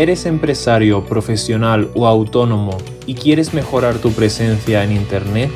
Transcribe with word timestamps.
¿Eres 0.00 0.24
empresario, 0.24 1.04
profesional 1.04 1.90
o 1.94 2.06
autónomo 2.06 2.78
y 3.04 3.14
quieres 3.14 3.52
mejorar 3.52 3.98
tu 3.98 4.12
presencia 4.12 4.82
en 4.82 4.92
Internet? 4.92 5.50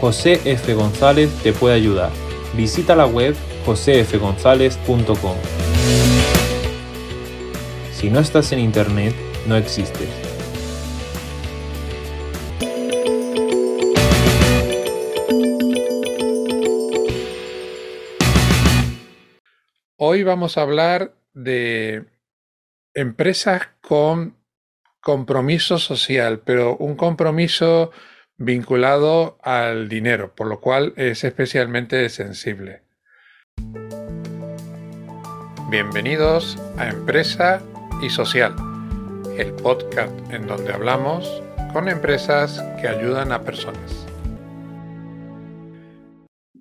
José 0.00 0.40
F. 0.46 0.72
González 0.72 1.28
te 1.42 1.52
puede 1.52 1.74
ayudar. 1.74 2.08
Visita 2.56 2.96
la 2.96 3.04
web 3.04 3.36
josefgonzalez.com. 3.66 5.36
Si 7.92 8.08
no 8.08 8.20
estás 8.20 8.52
en 8.52 8.60
Internet, 8.60 9.14
no 9.46 9.56
existes. 9.56 10.08
Hoy 19.98 20.22
vamos 20.22 20.56
a 20.56 20.62
hablar 20.62 21.17
de 21.38 22.04
empresas 22.94 23.68
con 23.80 24.36
compromiso 25.00 25.78
social, 25.78 26.40
pero 26.44 26.76
un 26.76 26.96
compromiso 26.96 27.92
vinculado 28.36 29.38
al 29.42 29.88
dinero, 29.88 30.34
por 30.34 30.48
lo 30.48 30.60
cual 30.60 30.94
es 30.96 31.22
especialmente 31.24 32.08
sensible. 32.08 32.82
Bienvenidos 35.70 36.58
a 36.76 36.88
Empresa 36.88 37.62
y 38.02 38.10
Social, 38.10 38.54
el 39.36 39.52
podcast 39.54 40.12
en 40.32 40.46
donde 40.46 40.72
hablamos 40.72 41.42
con 41.72 41.88
empresas 41.88 42.60
que 42.80 42.88
ayudan 42.88 43.30
a 43.30 43.42
personas. 43.42 44.06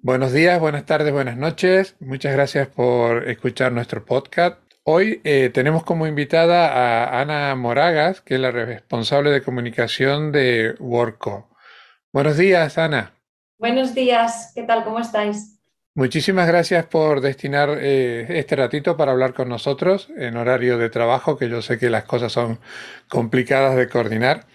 Buenos 0.04 0.34
días, 0.34 0.59
buenas 0.59 0.85
tardes, 0.85 1.12
buenas 1.12 1.38
noches. 1.38 1.96
Muchas 1.99 2.34
gracias 2.34 2.68
por 2.68 3.27
escuchar 3.27 3.71
nuestro 3.71 4.05
podcast. 4.05 4.66
Hoy 4.90 5.20
eh, 5.26 5.52
tenemos 5.54 5.84
como 5.84 6.08
invitada 6.08 6.70
a 6.70 7.20
Ana 7.20 7.54
Moragas, 7.55 8.21
que 8.21 8.35
es 8.35 8.40
la 8.40 8.52
responsable 8.52 9.32
de 9.32 9.41
comunicación 9.41 10.32
de 10.32 10.76
Worko. 10.79 11.49
Buenos 12.13 12.38
días, 12.38 12.77
Ana. 12.77 13.12
Buenos 13.60 13.94
días, 13.94 14.54
¿qué 14.55 14.63
tal? 14.63 14.85
¿Cómo 14.85 15.02
estáis? 15.02 15.60
Muchísimas 15.94 16.48
gracias 16.48 16.85
por 16.85 17.20
destinar 17.20 17.77
eh, 17.82 18.27
este 18.40 18.55
ratito 18.55 18.96
para 18.96 19.12
hablar 19.12 19.34
con 19.34 19.49
nosotros 19.49 20.07
en 20.16 20.38
horario 20.38 20.77
de 20.77 20.90
trabajo, 20.90 21.38
que 21.38 21.49
yo 21.49 21.62
sé 21.62 21.77
que 21.77 21.90
las 21.90 22.05
cosas 22.05 22.32
son 22.32 22.57
complicadas 23.10 23.76
de 23.76 23.90
coordinar. 23.90 24.46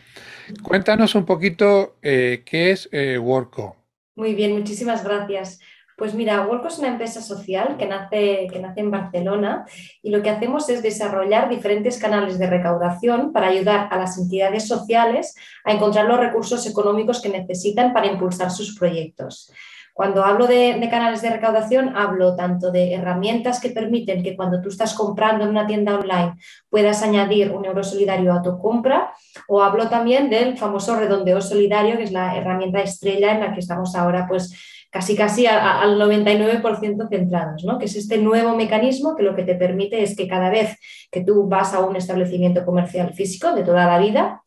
Cuéntanos 0.63 1.15
un 1.15 1.27
poquito 1.27 1.97
eh, 2.01 2.43
qué 2.47 2.71
es 2.71 2.89
Worko. 3.21 3.77
Muy 4.17 4.35
bien, 4.35 4.53
muchísimas 4.53 5.05
gracias. 5.05 5.61
Pues 5.97 6.15
mira, 6.15 6.47
Wolco 6.47 6.69
es 6.69 6.79
una 6.79 6.89
empresa 6.89 7.21
social 7.21 7.77
que 7.77 7.87
nace, 7.87 8.49
que 8.51 8.59
nace 8.59 8.81
en 8.81 8.91
Barcelona 8.91 9.65
y 10.03 10.11
lo 10.11 10.23
que 10.23 10.31
hacemos 10.31 10.69
es 10.69 10.83
desarrollar 10.83 11.49
diferentes 11.49 11.99
canales 11.99 12.39
de 12.39 12.47
recaudación 12.47 13.33
para 13.33 13.49
ayudar 13.49 13.89
a 13.91 13.99
las 13.99 14.19
entidades 14.19 14.67
sociales 14.67 15.35
a 15.65 15.73
encontrar 15.73 16.07
los 16.07 16.19
recursos 16.19 16.67
económicos 16.67 17.21
que 17.21 17.29
necesitan 17.29 17.93
para 17.93 18.07
impulsar 18.07 18.51
sus 18.51 18.79
proyectos. 18.79 19.53
Cuando 19.95 20.25
hablo 20.25 20.47
de, 20.47 20.79
canales 20.91 21.21
de 21.21 21.29
recaudación, 21.29 21.95
hablo 21.95 22.35
tanto 22.35 22.71
de 22.71 22.95
herramientas 22.95 23.61
que 23.61 23.71
permiten 23.71 24.23
que 24.23 24.35
cuando 24.35 24.63
tú 24.63 24.71
estás 24.71 24.95
comprando 24.95 25.45
en 25.45 25.51
una 25.51 25.67
tienda 25.67 25.97
online 25.97 26.35
puedas 26.71 27.03
añadir 27.03 27.53
un 27.53 27.67
euro 27.67 27.85
solidario 27.85 28.33
a 28.33 28.41
tu 28.41 28.59
compra, 28.59 29.13
o 29.49 29.63
hablo 29.63 29.91
también 29.91 30.31
del 30.31 30.57
famoso 30.57 30.97
redondeo 30.97 31.43
solidario, 31.43 31.99
que 31.99 32.05
es 32.05 32.13
la 32.13 32.37
herramienta 32.37 32.81
estrella 32.81 33.33
en 33.33 33.41
la 33.41 33.53
que 33.53 33.61
estamos 33.61 33.95
ahora, 33.95 34.27
pues 34.27 34.55
casi 34.93 35.17
casi 35.17 35.47
al 35.47 35.99
99% 35.99 37.09
centrados, 37.09 37.65
¿no? 37.65 37.79
que 37.79 37.87
es 37.87 37.97
este 37.97 38.19
nuevo 38.19 38.55
mecanismo 38.55 39.17
que 39.17 39.23
lo 39.23 39.35
que 39.35 39.43
te 39.43 39.55
permite 39.55 40.03
es 40.03 40.15
que 40.15 40.29
cada 40.29 40.51
vez 40.51 40.77
que 41.11 41.25
tú 41.25 41.49
vas 41.49 41.73
a 41.73 41.81
un 41.81 41.97
establecimiento 41.97 42.65
comercial 42.67 43.15
físico 43.15 43.55
de 43.55 43.65
toda 43.65 43.87
la 43.87 43.99
vida, 43.99 44.43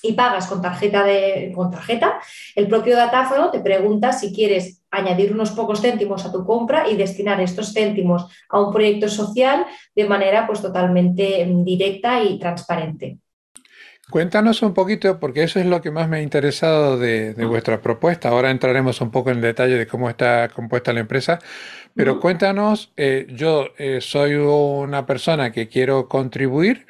y 0.00 0.12
pagas 0.12 0.46
con 0.46 0.62
tarjeta, 0.62 1.02
de, 1.02 1.52
con 1.56 1.72
tarjeta, 1.72 2.20
el 2.54 2.68
propio 2.68 2.96
datáfono 2.96 3.50
te 3.50 3.58
pregunta 3.58 4.12
si 4.12 4.32
quieres 4.32 4.84
añadir 4.92 5.32
unos 5.32 5.50
pocos 5.50 5.80
céntimos 5.80 6.24
a 6.24 6.30
tu 6.30 6.46
compra 6.46 6.88
y 6.88 6.96
destinar 6.96 7.40
estos 7.40 7.72
céntimos 7.72 8.26
a 8.48 8.60
un 8.60 8.72
proyecto 8.72 9.08
social 9.08 9.66
de 9.96 10.04
manera 10.04 10.46
pues 10.46 10.62
totalmente 10.62 11.44
mm, 11.44 11.64
directa 11.64 12.22
y 12.22 12.38
transparente. 12.38 13.18
Cuéntanos 14.10 14.62
un 14.62 14.72
poquito, 14.72 15.20
porque 15.20 15.42
eso 15.42 15.60
es 15.60 15.66
lo 15.66 15.82
que 15.82 15.90
más 15.90 16.08
me 16.08 16.18
ha 16.18 16.22
interesado 16.22 16.98
de, 16.98 17.34
vuestra 17.46 17.82
propuesta. 17.82 18.30
Ahora 18.30 18.50
entraremos 18.50 19.00
un 19.00 19.10
poco 19.10 19.30
en 19.30 19.40
detalle 19.40 19.76
de 19.76 19.86
cómo 19.86 20.08
está 20.08 20.48
compuesta 20.48 20.92
la 20.92 21.00
empresa, 21.00 21.38
pero 21.94 22.18
cuéntanos, 22.18 22.92
eh, 22.96 23.26
yo 23.30 23.68
eh, 23.76 24.00
soy 24.00 24.34
una 24.34 25.04
persona 25.04 25.52
que 25.52 25.68
quiero 25.68 26.08
contribuir, 26.08 26.86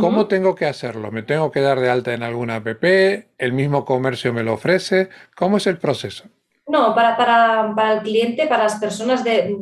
¿Cómo 0.00 0.26
tengo 0.26 0.54
que 0.54 0.66
hacerlo? 0.66 1.10
¿Me 1.10 1.22
tengo 1.22 1.50
que 1.50 1.60
dar 1.60 1.80
de 1.80 1.90
alta 1.90 2.14
en 2.14 2.22
alguna 2.22 2.56
app? 2.56 2.84
¿El 2.84 3.52
mismo 3.52 3.84
comercio 3.84 4.32
me 4.32 4.42
lo 4.42 4.54
ofrece? 4.54 5.08
¿Cómo 5.34 5.56
es 5.56 5.66
el 5.66 5.78
proceso? 5.78 6.24
No, 6.66 6.94
para, 6.94 7.16
para, 7.16 7.92
el 7.94 8.02
cliente, 8.02 8.46
para 8.46 8.64
las 8.64 8.76
personas 8.76 9.24
de, 9.24 9.56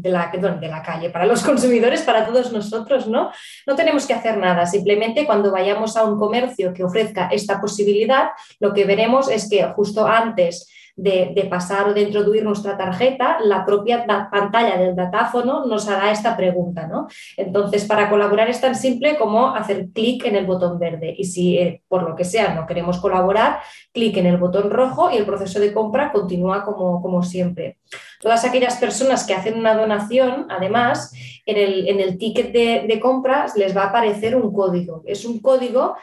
de 0.00 0.10
la, 0.10 0.82
calle, 0.84 1.10
para 1.10 1.26
los 1.26 1.42
consumidores, 1.50 2.02
para 2.02 2.26
todos 2.26 2.52
nosotros, 2.52 3.06
¿no? 3.08 3.30
No 3.66 3.74
tenemos 3.74 4.06
que 4.06 4.14
hacer 4.14 4.36
nada. 4.36 4.66
Simplemente 4.66 5.26
cuando 5.26 5.50
vayamos 5.50 5.96
a 5.96 6.04
un 6.04 6.18
comercio 6.18 6.72
que 6.72 6.84
ofrezca 6.84 7.28
esta 7.30 7.60
posibilidad, 7.60 8.30
lo 8.60 8.72
que 8.72 8.84
veremos 8.84 9.28
es 9.28 9.48
que 9.48 9.62
justo 9.74 10.06
antes 10.06 10.68
de, 10.98 11.46
pasar 11.48 11.88
o 11.88 11.94
de 11.94 12.02
introducir 12.02 12.42
nuestra 12.42 12.76
tarjeta, 12.76 13.38
la 13.40 13.64
propia 13.64 14.04
pantalla 14.30 14.76
del 14.76 14.96
datáfono 14.96 15.64
nos 15.64 15.88
hará 15.88 16.10
esta 16.10 16.36
pregunta. 16.36 16.86
¿no? 16.86 17.06
Entonces, 17.36 17.84
para 17.84 18.10
colaborar 18.10 18.50
es 18.50 18.60
tan 18.60 18.74
simple 18.74 19.16
como 19.16 19.54
hacer 19.54 19.88
clic 19.94 20.24
en 20.24 20.36
el 20.36 20.46
botón 20.46 20.78
verde 20.78 21.14
y 21.16 21.24
si 21.24 21.56
eh, 21.56 21.82
por 21.88 22.02
lo 22.02 22.16
que 22.16 22.24
sea 22.24 22.54
no 22.54 22.66
queremos 22.66 22.98
colaborar, 22.98 23.60
clic 23.92 24.16
en 24.16 24.26
el 24.26 24.38
botón 24.38 24.70
rojo 24.70 25.10
y 25.10 25.16
el 25.16 25.24
proceso 25.24 25.60
de 25.60 25.72
compra 25.72 26.10
continúa 26.10 26.64
como, 26.64 27.00
como 27.00 27.22
siempre. 27.22 27.78
Todas 28.20 28.44
aquellas 28.44 28.76
personas 28.76 29.26
que 29.26 29.34
hacen 29.34 29.58
una 29.58 29.74
donación, 29.74 30.46
además, 30.50 31.12
en 31.46 31.56
el, 31.56 31.88
en 31.88 32.00
el 32.00 32.18
ticket 32.18 32.52
de, 32.52 33.00
compras 33.00 33.56
les 33.56 33.76
va 33.76 33.84
a 33.84 33.88
aparecer 33.88 34.36
un 34.36 34.52
código. 34.52 35.02
Es 35.06 35.24
un 35.24 35.40
código 35.40 35.96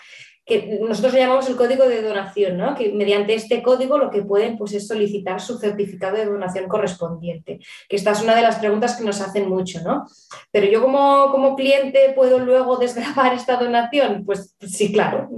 que 0.46 0.80
nosotros 0.80 1.14
le 1.14 1.22
llamamos 1.22 1.50
el 1.50 1.56
código 1.56 1.88
de 1.88 2.04
donación, 2.04 2.58
¿no? 2.58 2.76
que 2.76 2.92
mediante 2.92 3.34
este 3.34 3.64
código 3.64 3.98
lo 3.98 4.12
que 4.12 4.22
pueden 4.22 4.58
pues, 4.58 4.74
es 4.74 4.88
solicitar 4.88 5.42
su 5.42 5.58
certificado 5.58 6.18
de 6.18 6.26
donación 6.26 6.68
correspondiente, 6.68 7.60
que 7.90 7.96
esta 7.96 8.12
es 8.12 8.22
una 8.22 8.36
de 8.36 8.44
las 8.44 8.58
preguntas 8.58 8.96
que 8.96 9.04
nos 9.04 9.22
hacen 9.22 9.50
mucho, 9.50 9.82
¿no? 9.82 10.06
Pero 10.52 10.68
yo 10.68 10.84
como, 10.84 11.32
como 11.32 11.56
cliente 11.56 12.14
puedo 12.16 12.38
luego 12.38 12.78
desgrabar 12.86 13.34
esta 13.34 13.58
donación, 13.58 14.24
pues 14.24 14.56
sí, 14.62 14.94
claro, 14.94 15.30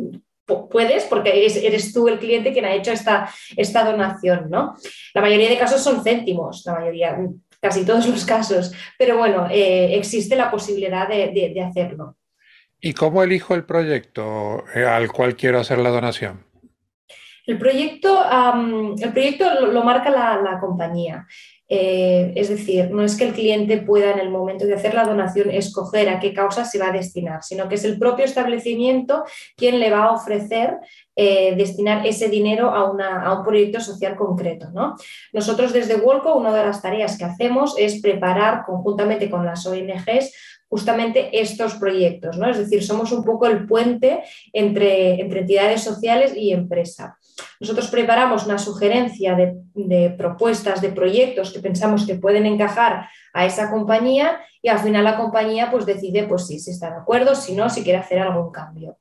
puedes 0.70 1.04
porque 1.06 1.46
eres, 1.46 1.94
tú 1.94 2.08
el 2.08 2.20
cliente 2.20 2.54
quien 2.54 2.66
ha 2.66 2.74
hecho 2.74 2.92
esta, 2.92 3.30
esta 3.56 3.84
donación, 3.84 4.50
¿no? 4.50 4.76
La 5.14 5.22
mayoría 5.22 5.50
de 5.50 5.58
casos 5.58 5.84
son 5.84 6.04
céntimos, 6.04 6.64
la 6.66 6.74
mayoría, 6.74 7.18
casi 7.62 7.86
todos 7.86 8.08
los 8.08 8.26
casos, 8.26 8.74
pero 8.98 9.18
bueno, 9.18 9.48
eh, 9.52 9.96
existe 9.96 10.36
la 10.36 10.50
posibilidad 10.50 11.08
de 11.08 11.62
hacerlo. 11.62 12.16
¿Y 12.80 12.94
cómo 12.94 13.24
elijo 13.24 13.56
el 13.56 13.66
proyecto 13.66 14.64
eh, 14.76 14.86
al 14.86 15.12
cual 15.12 15.36
quiero 15.36 15.60
hacer 15.60 15.80
la 15.80 15.90
donación? 15.90 16.46
El 17.46 17.58
proyecto, 17.58 18.24
el 19.00 19.12
proyecto 19.14 19.68
lo, 19.72 19.84
marca 19.84 20.10
la, 20.10 20.58
compañía. 20.60 21.26
Eh, 21.70 22.32
es 22.36 22.48
decir, 22.48 22.92
no 22.92 23.04
es 23.04 23.18
que 23.18 23.26
el 23.26 23.34
cliente 23.34 23.78
pueda 23.78 24.12
en 24.12 24.20
el 24.20 24.30
momento 24.30 24.66
de 24.66 24.74
hacer 24.74 24.94
la 24.94 25.04
donación 25.04 25.52
escoger 25.52 26.08
a 26.08 26.20
qué 26.20 26.34
causa 26.34 26.64
se 26.64 26.80
va 26.80 26.88
a 26.88 26.94
destinar, 26.94 27.44
sino 27.44 27.68
que 27.68 27.76
es 27.76 27.84
el 27.84 28.00
propio 28.00 28.24
establecimiento 28.24 29.26
quien 29.58 29.80
le 29.80 29.92
va 29.92 30.06
a 30.06 30.12
ofrecer 30.14 30.78
eh, 31.16 31.56
destinar 31.58 32.08
ese 32.08 32.30
dinero 32.30 32.70
a, 32.70 32.90
un 32.90 33.44
proyecto 33.44 33.82
social 33.82 34.16
concreto. 34.16 34.70
¿no? 34.72 34.96
Nosotros 35.34 35.74
desde 35.74 35.96
Wolco, 35.96 36.36
una 36.36 36.56
de 36.56 36.64
las 36.64 36.82
tareas 36.82 37.18
que 37.18 37.26
hacemos 37.26 37.76
es 37.78 38.02
preparar 38.02 38.64
conjuntamente 38.66 39.30
con 39.30 39.46
las 39.46 39.66
ONGs 39.66 40.32
justamente 40.70 41.30
estos 41.40 41.76
proyectos, 41.76 42.38
¿no? 42.38 42.50
Es 42.50 42.58
decir, 42.58 42.84
somos 42.84 43.14
un 43.14 43.24
poco 43.24 43.48
el 43.48 43.66
puente 43.66 44.24
entre, 44.52 45.22
entre 45.22 45.42
entidades 45.42 45.82
sociales 45.82 46.34
y 46.36 46.52
empresa. 46.52 47.18
Nosotros 47.60 47.88
preparamos 47.88 48.46
una 48.46 48.58
sugerencia 48.58 49.36
de, 49.36 50.10
propuestas, 50.18 50.82
de 50.82 50.90
proyectos 50.90 51.52
que 51.52 51.60
pensamos 51.60 52.06
que 52.06 52.16
pueden 52.16 52.46
encajar 52.46 53.10
a 53.34 53.46
esa 53.46 53.72
compañía 53.72 54.40
y 54.62 54.70
al 54.70 54.80
final 54.80 55.04
la 55.04 55.18
compañía 55.18 55.70
pues 55.72 55.86
decide 55.86 56.24
pues 56.24 56.48
si, 56.48 56.56
está 56.56 56.90
de 56.92 56.98
acuerdo, 56.98 57.36
si 57.36 57.56
no, 57.56 57.70
si 57.70 57.84
quiere 57.84 58.00
hacer 58.00 58.20
algún 58.20 58.52
cambio. 58.52 58.98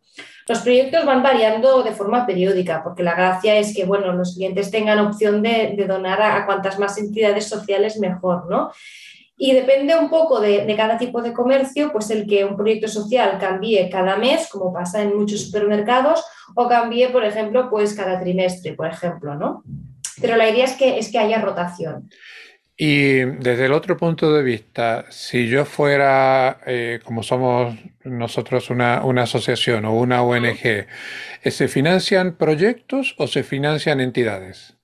Los 0.48 0.60
proyectos 0.60 1.04
van 1.04 1.22
variando 1.22 1.82
de 1.82 1.92
forma 1.92 2.24
periódica, 2.24 2.82
porque 2.84 3.02
la 3.02 3.14
gracia 3.14 3.56
es 3.56 3.74
que 3.74 3.84
bueno, 3.84 4.12
los 4.12 4.34
clientes 4.34 4.70
tengan 4.70 5.00
opción 5.00 5.42
de, 5.42 5.74
donar 5.88 6.22
a, 6.22 6.36
a, 6.36 6.46
cuantas 6.46 6.78
más 6.78 6.96
entidades 6.98 7.48
sociales 7.48 7.98
mejor, 7.98 8.48
¿no? 8.48 8.70
Y 9.38 9.52
depende 9.52 9.94
un 9.96 10.08
poco 10.08 10.40
de, 10.40 10.72
cada 10.76 10.96
tipo 10.96 11.20
de 11.20 11.34
comercio, 11.34 11.92
pues 11.92 12.10
el 12.10 12.26
que 12.26 12.44
un 12.44 12.56
proyecto 12.56 12.88
social 12.88 13.36
cambie 13.38 13.90
cada 13.90 14.16
mes, 14.16 14.48
como 14.50 14.72
pasa 14.72 15.02
en 15.02 15.16
muchos 15.16 15.42
supermercados, 15.42 16.24
o 16.54 16.68
cambie, 16.68 17.10
por 17.10 17.24
ejemplo, 17.24 17.68
pues 17.68 17.94
cada 17.94 18.18
trimestre, 18.18 18.72
por 18.72 18.86
ejemplo, 18.86 19.34
¿no? 19.34 19.62
Pero 20.20 20.36
la 20.36 20.48
idea 20.48 20.64
es 20.64 20.72
que, 20.72 20.98
es 20.98 21.12
que 21.12 21.18
haya 21.18 21.42
rotación. 21.42 22.08
Y 22.78 23.24
desde 23.24 23.66
el 23.66 23.72
otro 23.72 23.96
punto 23.96 24.32
de 24.32 24.42
vista, 24.42 25.06
si 25.10 25.48
yo 25.48 25.64
fuera, 25.64 26.60
eh, 26.66 27.00
como 27.04 27.22
somos 27.22 27.74
nosotros 28.04 28.68
una, 28.68 29.02
una, 29.04 29.22
asociación 29.22 29.86
o 29.86 29.94
una 29.94 30.22
ONG, 30.22 30.86
¿se 31.42 31.68
financian 31.68 32.36
proyectos 32.36 33.14
o 33.16 33.26
se 33.28 33.42
financian 33.42 34.00
entidades? 34.00 34.75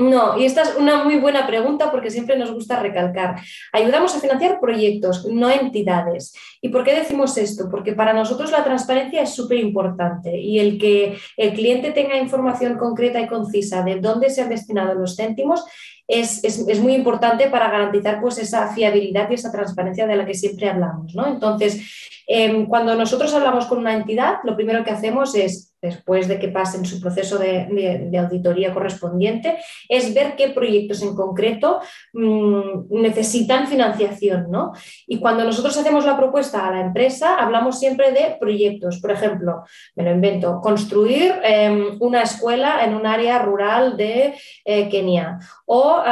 No, 0.00 0.38
y 0.38 0.46
esta 0.46 0.62
es 0.62 0.76
una 0.76 1.04
muy 1.04 1.18
buena 1.18 1.46
pregunta 1.46 1.90
porque 1.90 2.10
siempre 2.10 2.38
nos 2.38 2.50
gusta 2.52 2.80
recalcar. 2.80 3.36
Ayudamos 3.70 4.16
a 4.16 4.20
financiar 4.20 4.58
proyectos, 4.58 5.26
no 5.26 5.50
entidades. 5.50 6.32
¿Y 6.62 6.70
por 6.70 6.84
qué 6.84 6.94
decimos 6.94 7.36
esto? 7.36 7.68
Porque 7.70 7.92
para 7.92 8.14
nosotros 8.14 8.50
la 8.50 8.64
transparencia 8.64 9.20
es 9.20 9.34
súper 9.34 9.58
importante 9.58 10.34
y 10.38 10.58
el 10.58 10.78
que 10.78 11.18
el 11.36 11.52
cliente 11.52 11.90
tenga 11.90 12.16
información 12.16 12.78
concreta 12.78 13.20
y 13.20 13.26
concisa 13.26 13.82
de 13.82 14.00
dónde 14.00 14.30
se 14.30 14.40
han 14.40 14.48
destinado 14.48 14.94
los 14.94 15.16
céntimos 15.16 15.66
es, 16.08 16.80
muy 16.80 16.94
importante 16.94 17.50
para 17.50 17.70
garantizar 17.70 18.22
pues, 18.22 18.38
esa 18.38 18.72
fiabilidad 18.72 19.30
y 19.30 19.34
esa 19.34 19.52
transparencia 19.52 20.06
de 20.06 20.16
la 20.16 20.24
que 20.24 20.34
siempre 20.34 20.70
hablamos. 20.70 21.14
¿no? 21.14 21.26
Entonces, 21.26 21.78
em, 22.26 22.66
cuando 22.66 22.94
nosotros 22.94 23.34
hablamos 23.34 23.66
con 23.66 23.78
una 23.78 23.94
entidad, 23.94 24.38
lo 24.44 24.56
primero 24.56 24.82
que 24.82 24.90
hacemos 24.90 25.34
es 25.34 25.69
después 25.80 26.28
de 26.28 26.38
que 26.38 26.48
pasen 26.48 26.84
su 26.84 27.00
proceso 27.00 27.38
de, 27.38 28.10
auditoría 28.18 28.74
correspondiente, 28.74 29.58
es 29.88 30.12
ver 30.14 30.36
qué 30.36 30.50
proyectos 30.50 31.02
en 31.02 31.14
concreto 31.14 31.80
mm, 32.12 32.90
necesitan 32.90 33.66
financiación. 33.66 34.50
¿no? 34.50 34.72
Y 35.06 35.18
cuando 35.18 35.44
nosotros 35.44 35.76
hacemos 35.76 36.04
la 36.04 36.16
propuesta 36.16 36.66
a 36.66 36.72
la 36.72 36.80
empresa, 36.80 37.36
hablamos 37.38 37.78
siempre 37.78 38.12
de 38.12 38.36
proyectos. 38.38 39.00
Por 39.00 39.10
ejemplo, 39.10 39.62
me 39.96 40.04
lo 40.04 40.10
invento, 40.10 40.60
construir 40.60 41.34
em, 41.42 41.96
una 42.00 42.22
escuela 42.22 42.84
en 42.84 42.94
un 42.94 43.06
área 43.06 43.38
rural 43.38 43.96
de 43.96 44.34
eh, 44.64 44.88
Kenia 44.88 45.38
o 45.66 46.02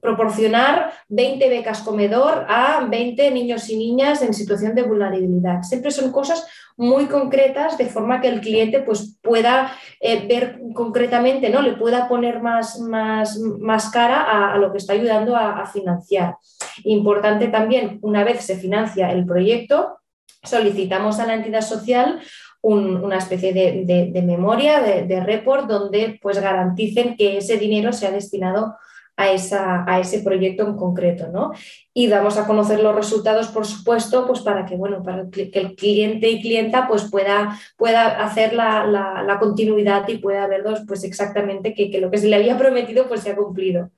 proporcionar 0.00 0.92
20 1.08 1.48
becas 1.48 1.82
comedor 1.82 2.46
a 2.48 2.86
20 2.88 3.30
niños 3.30 3.68
y 3.68 3.76
niñas 3.76 4.22
en 4.22 4.34
situación 4.34 4.74
de 4.74 4.82
vulnerabilidad. 4.82 5.62
Siempre 5.62 5.90
son 5.90 6.10
cosas 6.10 6.46
muy 6.76 7.06
concretas 7.06 7.76
de 7.76 7.86
forma 7.86 8.20
que 8.20 8.28
el 8.28 8.40
cliente 8.40 8.80
pues, 8.80 9.18
pueda 9.22 9.72
eh, 10.00 10.26
ver 10.26 10.60
concretamente, 10.74 11.50
¿no? 11.50 11.60
le 11.60 11.74
pueda 11.74 12.08
poner 12.08 12.40
más, 12.40 12.80
más, 12.80 13.38
más 13.38 13.90
cara 13.90 14.52
a, 14.52 14.56
lo 14.56 14.72
que 14.72 14.78
está 14.78 14.94
ayudando 14.94 15.36
a, 15.36 15.66
financiar. 15.66 16.36
Importante 16.84 17.48
también, 17.48 17.98
una 18.02 18.24
vez 18.24 18.44
se 18.44 18.56
financia 18.56 19.12
el 19.12 19.26
proyecto, 19.26 19.98
solicitamos 20.42 21.20
a 21.20 21.26
la 21.26 21.34
entidad 21.34 21.60
social 21.60 22.20
una 22.62 23.16
especie 23.16 23.52
de, 23.52 24.22
memoria, 24.22 24.80
de, 24.80 25.20
report, 25.20 25.66
donde 25.66 26.18
pues 26.20 26.40
garanticen 26.40 27.16
que 27.16 27.38
ese 27.38 27.56
dinero 27.56 27.92
se 27.92 28.06
ha 28.06 28.10
destinado 28.10 28.76
a, 29.20 29.32
esa, 29.32 29.84
a 29.86 30.00
ese 30.00 30.20
proyecto 30.20 30.66
en 30.66 30.76
concreto, 30.76 31.28
¿no? 31.28 31.52
Y 31.92 32.08
damos 32.08 32.38
a 32.38 32.46
conocer 32.46 32.80
los 32.80 32.94
resultados, 32.94 33.48
por 33.48 33.66
supuesto, 33.66 34.26
pues 34.26 34.40
para 34.40 34.64
que, 34.64 34.76
bueno, 34.76 35.02
para 35.02 35.28
que 35.30 35.50
el 35.52 35.74
cliente 35.74 36.28
y 36.28 36.40
clienta 36.40 36.88
pues 36.88 37.10
pueda, 37.10 37.58
pueda 37.76 38.22
hacer 38.22 38.52
la, 38.54 39.36
continuidad 39.40 40.08
y 40.08 40.18
pueda 40.18 40.46
ver 40.46 40.62
pues 40.86 41.04
exactamente 41.04 41.74
que, 41.74 42.00
lo 42.00 42.10
que 42.10 42.18
se 42.18 42.28
le 42.28 42.36
había 42.36 42.58
prometido 42.58 43.06
pues 43.08 43.20
se 43.20 43.30
ha 43.30 43.36
cumplido. 43.36 43.90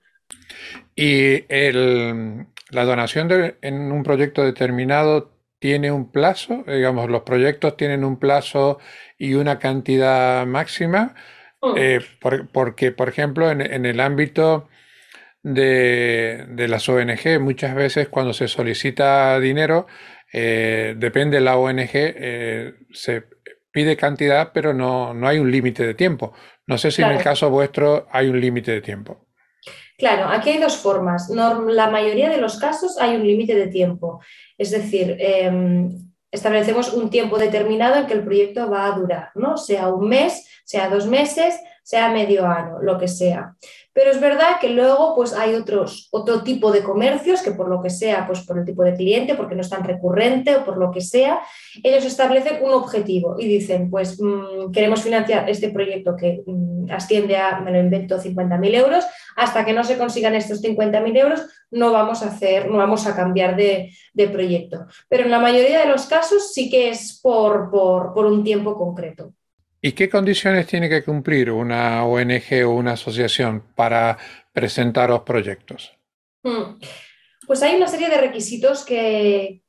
Y 0.97 1.43
la 2.71 2.85
donación 2.85 3.57
en 3.61 3.93
un 3.93 4.03
proyecto 4.03 4.45
determinado 4.45 5.33
tiene 5.63 5.93
un 5.93 6.11
plazo, 6.11 6.65
digamos, 6.67 7.09
los 7.09 7.23
proyectos 7.23 7.77
tienen 7.77 8.03
un 8.03 8.19
plazo 8.19 8.81
y 9.17 9.35
una 9.35 9.61
cantidad 9.61 10.45
máxima, 10.45 11.15
mm. 11.63 11.75
eh, 11.77 12.01
porque, 12.53 12.91
por 12.91 13.09
ejemplo, 13.09 13.49
en, 13.49 13.87
el 13.87 14.01
ámbito 14.01 14.69
de, 15.43 16.67
las 16.69 16.89
ONG. 16.89 17.41
Muchas 17.41 17.75
veces 17.75 18.09
cuando 18.09 18.33
se 18.33 18.49
solicita 18.49 19.39
dinero, 19.41 19.87
eh, 20.33 20.95
depende 20.97 21.39
de 21.39 21.43
la 21.43 21.57
ONG, 21.57 21.91
eh, 21.93 22.75
se 22.93 23.25
pide 23.71 23.97
cantidad, 23.97 24.53
pero 24.53 24.75
no, 24.75 25.15
no 25.15 25.27
hay 25.27 25.39
un 25.39 25.51
límite 25.51 25.87
de 25.87 25.95
tiempo. 25.95 26.33
No 26.67 26.79
sé 26.79 26.91
si 26.91 27.03
en 27.03 27.11
el 27.11 27.23
caso 27.23 27.51
vuestro 27.51 28.07
hay 28.11 28.29
un 28.29 28.41
límite 28.41 28.73
de 28.73 28.81
tiempo. 28.81 29.27
Claro, 29.99 30.29
aquí 30.29 30.51
hay 30.51 30.59
dos 30.59 30.77
formas. 30.77 31.29
la 31.31 31.91
mayoría 31.91 32.29
de 32.29 32.39
los 32.39 32.59
casos 32.59 32.99
hay 32.99 33.17
un 33.17 33.27
límite 33.27 33.55
de 33.55 33.69
tiempo. 33.69 34.21
Es 34.59 34.71
decir, 34.71 35.17
em, 35.19 36.13
establecemos 36.31 36.93
un 36.93 37.11
tiempo 37.11 37.39
determinado 37.39 37.97
en 37.97 38.07
que 38.07 38.15
el 38.15 38.25
proyecto 38.25 38.71
va 38.71 38.87
a 38.87 38.99
durar, 38.99 39.31
¿no? 39.35 39.57
Sea 39.57 39.89
un 39.89 40.09
mes, 40.09 40.49
sea 40.65 40.89
dos 40.89 41.07
meses, 41.07 41.61
sea 41.83 42.11
medio 42.11 42.47
año, 42.47 42.79
lo 42.81 42.99
que 42.99 43.09
sea. 43.09 43.55
Pero 43.93 44.11
es 44.11 44.21
verdad 44.21 44.59
que 44.61 44.71
luego 44.71 45.15
pues 45.15 45.35
hay 45.35 45.55
otros, 45.55 46.09
otro 46.13 46.43
tipo 46.43 46.73
de 46.73 46.83
comercios 46.83 47.43
que 47.43 47.53
por 47.53 47.69
lo 47.69 47.83
que 47.83 47.91
sea, 47.91 48.27
pues 48.27 48.41
por 48.41 48.59
el 48.59 48.65
tipo 48.65 48.83
de 48.83 48.95
cliente, 48.95 49.35
porque 49.35 49.55
no 49.55 49.61
es 49.61 49.69
tan 49.69 49.85
recurrente 49.85 50.57
o 50.57 50.65
por 50.65 50.79
lo 50.79 50.91
que 50.91 51.01
sea, 51.03 51.41
ellos 51.83 52.05
establecen 52.05 52.65
un 52.65 52.73
objetivo 52.73 53.37
y 53.39 53.47
dicen, 53.47 53.91
pues 53.91 54.19
mm, 54.21 54.71
queremos 54.73 55.03
financiar 55.03 55.51
este 55.51 55.71
proyecto 55.71 56.17
que 56.17 56.43
mm, 56.47 56.91
asciende 56.91 57.37
a, 57.37 57.61
me 57.61 57.73
lo 57.73 57.81
invento, 57.81 58.19
50.000 58.19 58.75
euros, 58.75 59.05
hasta 59.37 59.65
que 59.65 59.75
no 59.75 59.85
se 59.85 59.99
consigan 59.99 60.35
estos 60.35 60.63
50.000 60.63 61.19
euros 61.19 61.43
no 61.71 61.91
vamos 61.91 62.23
a 62.23 62.29
hacer, 62.29 62.71
no 62.71 62.77
vamos 62.77 63.07
a 63.07 63.17
cambiar 63.17 63.57
de, 63.57 63.91
proyecto. 64.31 64.87
Pero 65.09 65.25
en 65.25 65.31
la 65.31 65.39
mayoría 65.39 65.81
de 65.81 65.89
los 65.89 66.07
casos 66.07 66.53
sí 66.53 66.71
que 66.71 66.91
es 66.91 67.19
por, 67.21 67.71
por 67.71 68.27
un 68.27 68.45
tiempo 68.45 68.77
concreto. 68.77 69.33
¿Y 69.85 69.93
qué 69.93 70.09
condiciones 70.09 70.69
tiene 70.69 70.89
que 70.89 71.03
cumplir 71.03 71.51
una 71.51 72.07
ONG 72.07 72.65
o 72.65 72.71
una 72.71 72.93
asociación 72.93 73.65
para 73.75 74.17
presentar 74.53 75.11
los 75.11 75.23
proyectos? 75.23 75.93
Hmm. 76.45 76.79
Pues 77.49 77.65
hay 77.65 77.75
una 77.75 77.89
serie 77.89 78.09
de 78.09 78.19
requisitos 78.19 78.85
que, 78.85 79.61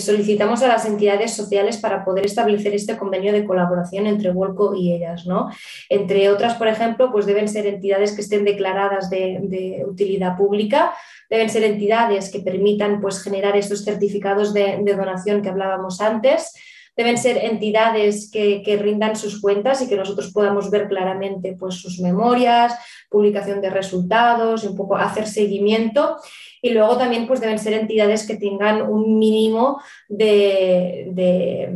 solicitamos 0.00 0.62
a 0.62 0.68
las 0.68 0.86
entidades 0.86 1.34
sociales 1.34 1.76
para 1.76 2.02
poder 2.02 2.24
establecer 2.24 2.74
este 2.74 2.96
convenio 2.96 3.30
de 3.32 3.44
colaboración 3.44 4.06
entre 4.06 4.30
Volco 4.30 4.74
y 4.74 4.94
ellas. 4.94 5.26
¿no? 5.26 5.50
Entre 5.90 6.30
otras, 6.30 6.54
por 6.54 6.68
ejemplo, 6.68 7.12
pues 7.12 7.26
deben 7.26 7.46
ser 7.46 7.66
entidades 7.66 8.12
que 8.12 8.22
estén 8.22 8.46
declaradas 8.46 9.10
de, 9.10 9.84
utilidad 9.86 10.38
pública, 10.38 10.94
deben 11.28 11.50
ser 11.50 11.64
entidades 11.64 12.30
que 12.30 12.40
permitan 12.40 13.02
pues, 13.02 13.22
generar 13.22 13.54
estos 13.54 13.84
certificados 13.84 14.54
de 14.54 14.82
donación 14.96 15.42
que 15.42 15.50
hablábamos 15.50 16.00
antes, 16.00 16.54
deben 16.98 17.16
ser 17.16 17.38
entidades 17.44 18.28
que, 18.28 18.78
rindan 18.82 19.14
sus 19.14 19.40
cuentas 19.40 19.80
y 19.80 19.88
que 19.88 19.96
nosotros 19.96 20.32
podamos 20.32 20.68
ver 20.68 20.88
claramente 20.88 21.54
pues, 21.56 21.76
sus 21.76 22.00
memorias, 22.00 22.74
publicación 23.08 23.60
de 23.60 23.70
resultados 23.70 24.64
un 24.64 24.76
poco 24.76 24.96
hacer 24.96 25.28
seguimiento. 25.28 26.16
Y 26.60 26.70
luego 26.70 26.98
también 26.98 27.28
pues, 27.28 27.40
deben 27.40 27.60
ser 27.60 27.74
entidades 27.74 28.26
que 28.26 28.36
tengan 28.36 28.82
un 28.82 29.16
mínimo 29.16 29.80
de, 30.08 31.70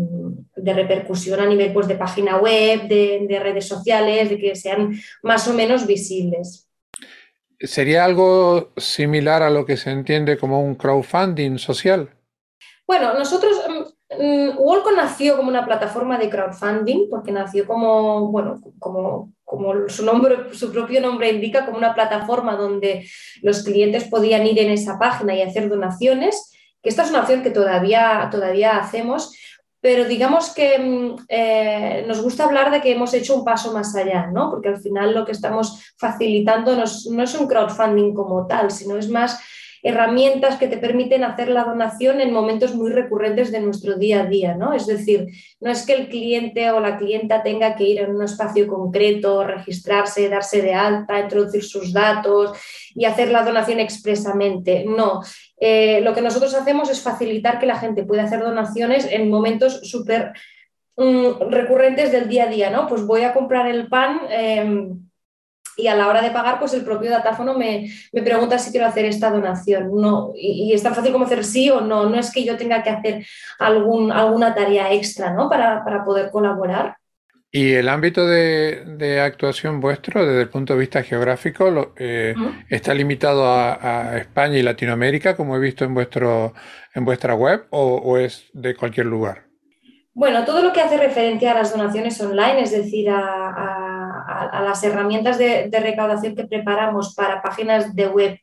repercusión 0.57 1.39
a 1.39 1.47
nivel 1.47 1.73
pues, 1.73 1.87
de 1.87 1.95
página 1.95 2.39
web, 2.39 2.89
de 2.89 3.41
redes 3.41 3.69
sociales, 3.69 4.29
de 4.29 4.39
que 4.39 4.57
sean 4.57 4.93
más 5.23 5.47
o 5.47 5.55
menos 5.55 5.87
visibles. 5.87 6.69
¿Sería 7.61 8.05
algo 8.05 8.73
similar 8.77 9.45
a 9.45 9.51
lo 9.51 9.65
que 9.65 9.77
se 9.77 9.91
entiende 9.91 10.37
como 10.37 10.61
un 10.61 10.75
crowdfunding 10.75 11.59
social? 11.59 12.11
Bueno, 12.93 13.15
nosotros 13.15 13.57
Wolco 14.59 14.93
nació 14.93 15.37
como 15.37 15.49
una 15.49 15.65
plataforma 15.65 16.19
de 16.19 16.29
crowdfunding, 16.29 17.09
porque 17.11 17.33
nació 17.33 17.67
como, 17.67 18.31
bueno, 18.31 18.61
como, 18.79 19.33
como 19.45 19.89
su, 19.89 20.05
nombre, 20.05 20.55
su 20.55 20.73
propio 20.73 21.01
nombre 21.01 21.31
indica, 21.31 21.65
como 21.65 21.79
una 21.79 21.95
plataforma 21.95 22.57
donde 22.57 23.07
los 23.43 23.63
clientes 23.63 24.05
podían 24.05 24.47
ir 24.47 24.59
en 24.59 24.71
esa 24.71 24.99
página 24.99 25.35
y 25.35 25.43
hacer 25.43 25.69
donaciones, 25.69 26.53
que 26.83 26.89
esta 26.89 27.03
es 27.03 27.11
una 27.11 27.21
opción 27.21 27.43
que 27.43 27.51
todavía, 27.51 28.29
todavía 28.31 28.79
hacemos, 28.79 29.37
pero 29.81 30.05
digamos 30.05 30.55
que 30.55 30.79
mm, 30.79 31.17
eh, 31.29 32.05
nos 32.07 32.23
gusta 32.23 32.45
hablar 32.45 32.71
de 32.71 32.81
que 32.81 32.93
hemos 32.93 33.13
hecho 33.15 33.37
un 33.37 33.45
paso 33.45 33.73
más 33.73 33.95
allá, 33.97 34.29
¿no? 34.29 34.51
porque 34.51 34.69
al 34.69 34.81
final 34.81 35.15
lo 35.15 35.25
que 35.25 35.33
estamos 35.33 35.93
facilitando 35.97 36.77
no 36.77 37.23
es 37.23 37.35
un 37.35 37.47
crowdfunding 37.47 38.15
como 38.15 38.47
tal, 38.47 38.71
sino 38.71 38.97
es 38.97 39.09
más 39.09 39.41
herramientas 39.83 40.57
que 40.59 40.69
te 40.69 40.79
permiten 40.79 41.25
hacer 41.25 41.49
la 41.49 41.65
donación 41.65 42.21
en 42.21 42.33
momentos 42.33 42.75
muy 42.75 42.93
recurrentes 42.93 43.51
de 43.51 43.61
nuestro 43.61 43.97
día 43.97 44.23
a 44.23 44.27
día, 44.27 44.55
¿no? 44.55 44.73
Es 44.73 44.87
decir, 44.87 45.27
no 45.61 45.73
es 45.73 45.85
que 45.85 45.95
el 45.95 46.09
cliente 46.09 46.71
o 46.71 46.79
la 46.79 46.99
clienta 46.99 47.43
tenga 47.43 47.75
que 47.75 47.85
ir 47.85 48.01
en 48.01 48.15
un 48.15 48.23
espacio 48.23 48.69
concreto, 48.69 49.45
registrarse, 49.45 50.29
darse 50.29 50.63
de 50.63 50.73
alta, 50.73 51.19
introducir 51.19 51.65
sus 51.65 51.93
datos 51.93 52.57
y 52.95 53.07
hacer 53.07 53.33
la 53.33 53.43
donación 53.43 53.81
expresamente. 53.81 54.85
No, 54.87 55.21
eh, 55.59 56.01
lo 56.03 56.15
que 56.15 56.23
nosotros 56.23 56.55
hacemos 56.55 56.89
es 56.89 57.01
facilitar 57.01 57.59
que 57.59 57.67
la 57.67 57.79
gente 57.79 58.05
pueda 58.05 58.23
hacer 58.23 58.41
donaciones 58.41 59.09
en 59.11 59.29
momentos 59.29 59.81
súper 59.83 60.33
mm, 60.97 61.51
recurrentes 61.51 62.13
del 62.13 62.29
día 62.29 62.45
a 62.45 62.49
día, 62.49 62.71
¿no? 62.71 62.87
Pues 62.87 63.05
voy 63.05 63.23
a 63.23 63.33
comprar 63.33 63.67
el 63.67 63.89
pan. 63.89 64.21
Em, 64.31 65.12
y 65.77 65.87
a 65.87 65.95
la 65.95 66.09
hora 66.09 66.23
de 66.23 66.31
pagar, 66.31 66.59
pues 66.59 66.75
el 66.75 66.85
propio 66.85 67.11
datáfono 67.11 67.57
me, 67.57 67.91
pregunta 68.13 68.59
si 68.59 68.71
quiero 68.71 68.87
hacer 68.87 69.07
esta 69.07 69.31
donación. 69.31 69.91
No, 69.95 70.33
y, 70.35 70.73
es 70.73 70.83
tan 70.83 70.95
fácil 70.95 71.13
como 71.13 71.25
hacer 71.25 71.45
sí 71.45 71.71
o 71.71 71.81
no. 71.81 72.09
No 72.09 72.19
es 72.19 72.33
que 72.33 72.45
yo 72.45 72.57
tenga 72.57 72.83
que 72.83 72.91
hacer 72.91 73.27
algún, 73.59 74.13
alguna 74.13 74.55
tarea 74.55 74.93
extra 74.93 75.33
¿no? 75.33 75.49
para, 75.49 75.83
poder 76.05 76.31
colaborar. 76.31 76.97
¿Y 77.55 77.73
el 77.73 77.89
ámbito 77.89 78.27
de, 78.27 79.21
actuación 79.23 79.81
vuestro 79.81 80.25
desde 80.25 80.43
el 80.43 80.49
punto 80.49 80.73
de 80.73 80.81
vista 80.81 81.03
geográfico 81.03 81.93
eh, 81.97 82.35
está 82.71 82.95
limitado 82.95 83.45
a, 83.47 84.17
España 84.17 84.57
y 84.57 84.63
Latinoamérica, 84.63 85.37
como 85.37 85.57
he 85.57 85.61
visto 85.61 85.85
en, 85.85 85.93
vuestro, 85.93 86.55
en 86.95 87.05
vuestra 87.05 87.35
web, 87.35 87.67
o, 87.71 88.17
es 88.17 88.47
de 88.55 88.75
cualquier 88.75 89.07
lugar? 89.07 89.45
Bueno, 90.15 90.45
todo 90.45 90.63
lo 90.63 90.73
que 90.73 90.81
hace 90.81 90.97
referencia 90.97 91.53
a 91.53 91.55
las 91.55 91.73
donaciones 91.73 92.19
online, 92.21 92.63
es 92.63 92.71
decir, 92.71 93.09
a, 93.11 93.92
las 94.63 94.83
herramientas 94.85 95.39
de, 95.39 95.69
recaudación 95.71 96.35
que 96.35 96.45
preparamos 96.45 97.15
para 97.15 97.43
páginas 97.43 97.95
de 97.95 98.09
web 98.09 98.39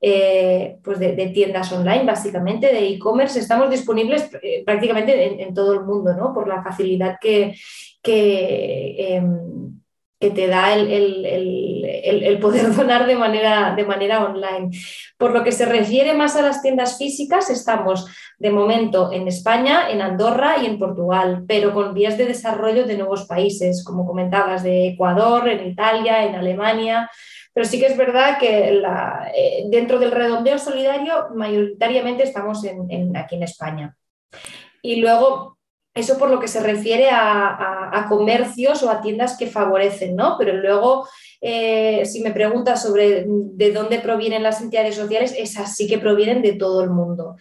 eh, 0.00 0.76
pues 0.82 0.98
de, 0.98 1.30
tiendas 1.32 1.72
online, 1.72 2.04
básicamente, 2.04 2.66
de 2.66 2.88
e-commerce. 2.88 3.38
Estamos 3.38 3.70
disponibles 3.70 4.30
eh, 4.42 4.62
prácticamente 4.64 5.42
en, 5.42 5.54
todo 5.54 5.72
el 5.72 5.84
mundo, 5.84 6.14
¿no? 6.14 6.34
Por 6.34 6.46
la 6.46 6.62
facilidad 6.62 7.16
que, 7.20 7.54
que, 8.02 9.16
em, 9.16 9.80
que 10.24 10.30
te 10.30 10.46
da 10.46 10.72
el, 10.74 12.38
poder 12.40 12.74
donar 12.76 13.06
de 13.06 13.16
manera, 13.16 13.74
de 13.76 13.84
manera 13.84 14.24
online. 14.24 14.70
Por 15.18 15.32
lo 15.32 15.44
que 15.44 15.52
se 15.52 15.66
refiere 15.66 16.14
más 16.14 16.34
a 16.36 16.42
las 16.42 16.62
tiendas 16.62 16.96
físicas, 16.96 17.50
estamos 17.50 18.06
de 18.38 18.50
momento 18.50 19.12
en 19.12 19.28
España, 19.28 19.90
en 19.90 20.00
Andorra 20.00 20.56
y 20.62 20.66
en 20.66 20.78
Portugal, 20.78 21.44
pero 21.46 21.74
con 21.74 21.92
vías 21.92 22.16
de 22.16 22.26
desarrollo 22.26 22.84
de 22.86 22.96
nuevos 22.96 23.26
países, 23.26 23.84
como 23.84 24.06
comentabas, 24.06 24.62
de 24.62 24.88
Ecuador, 24.88 25.48
en 25.48 25.66
Italia, 25.66 26.24
en 26.24 26.34
Alemania. 26.34 27.10
Pero 27.52 27.66
sí 27.66 27.78
que 27.78 27.86
es 27.86 27.96
verdad 27.96 28.38
que 28.38 28.82
eh, 29.34 29.64
dentro 29.70 29.98
del 29.98 30.10
redondeo 30.10 30.58
solidario 30.58 31.28
mayoritariamente 31.34 32.24
estamos 32.24 32.64
aquí 32.64 33.36
en 33.36 33.42
España. 33.42 33.94
Y 34.82 34.96
luego, 34.96 35.58
eso 35.94 36.18
por 36.18 36.28
lo 36.28 36.40
que 36.40 36.48
se 36.48 36.60
refiere 36.60 37.08
a, 37.10 38.06
comercios 38.08 38.82
o 38.82 38.90
a 38.90 39.00
tiendas 39.00 39.36
que 39.38 39.46
favorecen, 39.46 40.16
¿no? 40.16 40.36
Pero 40.38 40.52
luego, 40.54 41.08
eh, 41.40 42.04
si 42.04 42.20
me 42.20 42.32
preguntas 42.32 42.82
sobre 42.82 43.24
de 43.26 43.72
dónde 43.72 44.00
provienen 44.00 44.42
las 44.42 44.60
entidades 44.60 44.96
sociales, 44.96 45.34
esas 45.38 45.74
sí 45.74 45.86
que 45.86 45.98
provienen 45.98 46.42
de 46.42 46.52
todo 46.54 46.82
el 46.82 46.90
mundo. 46.90 47.36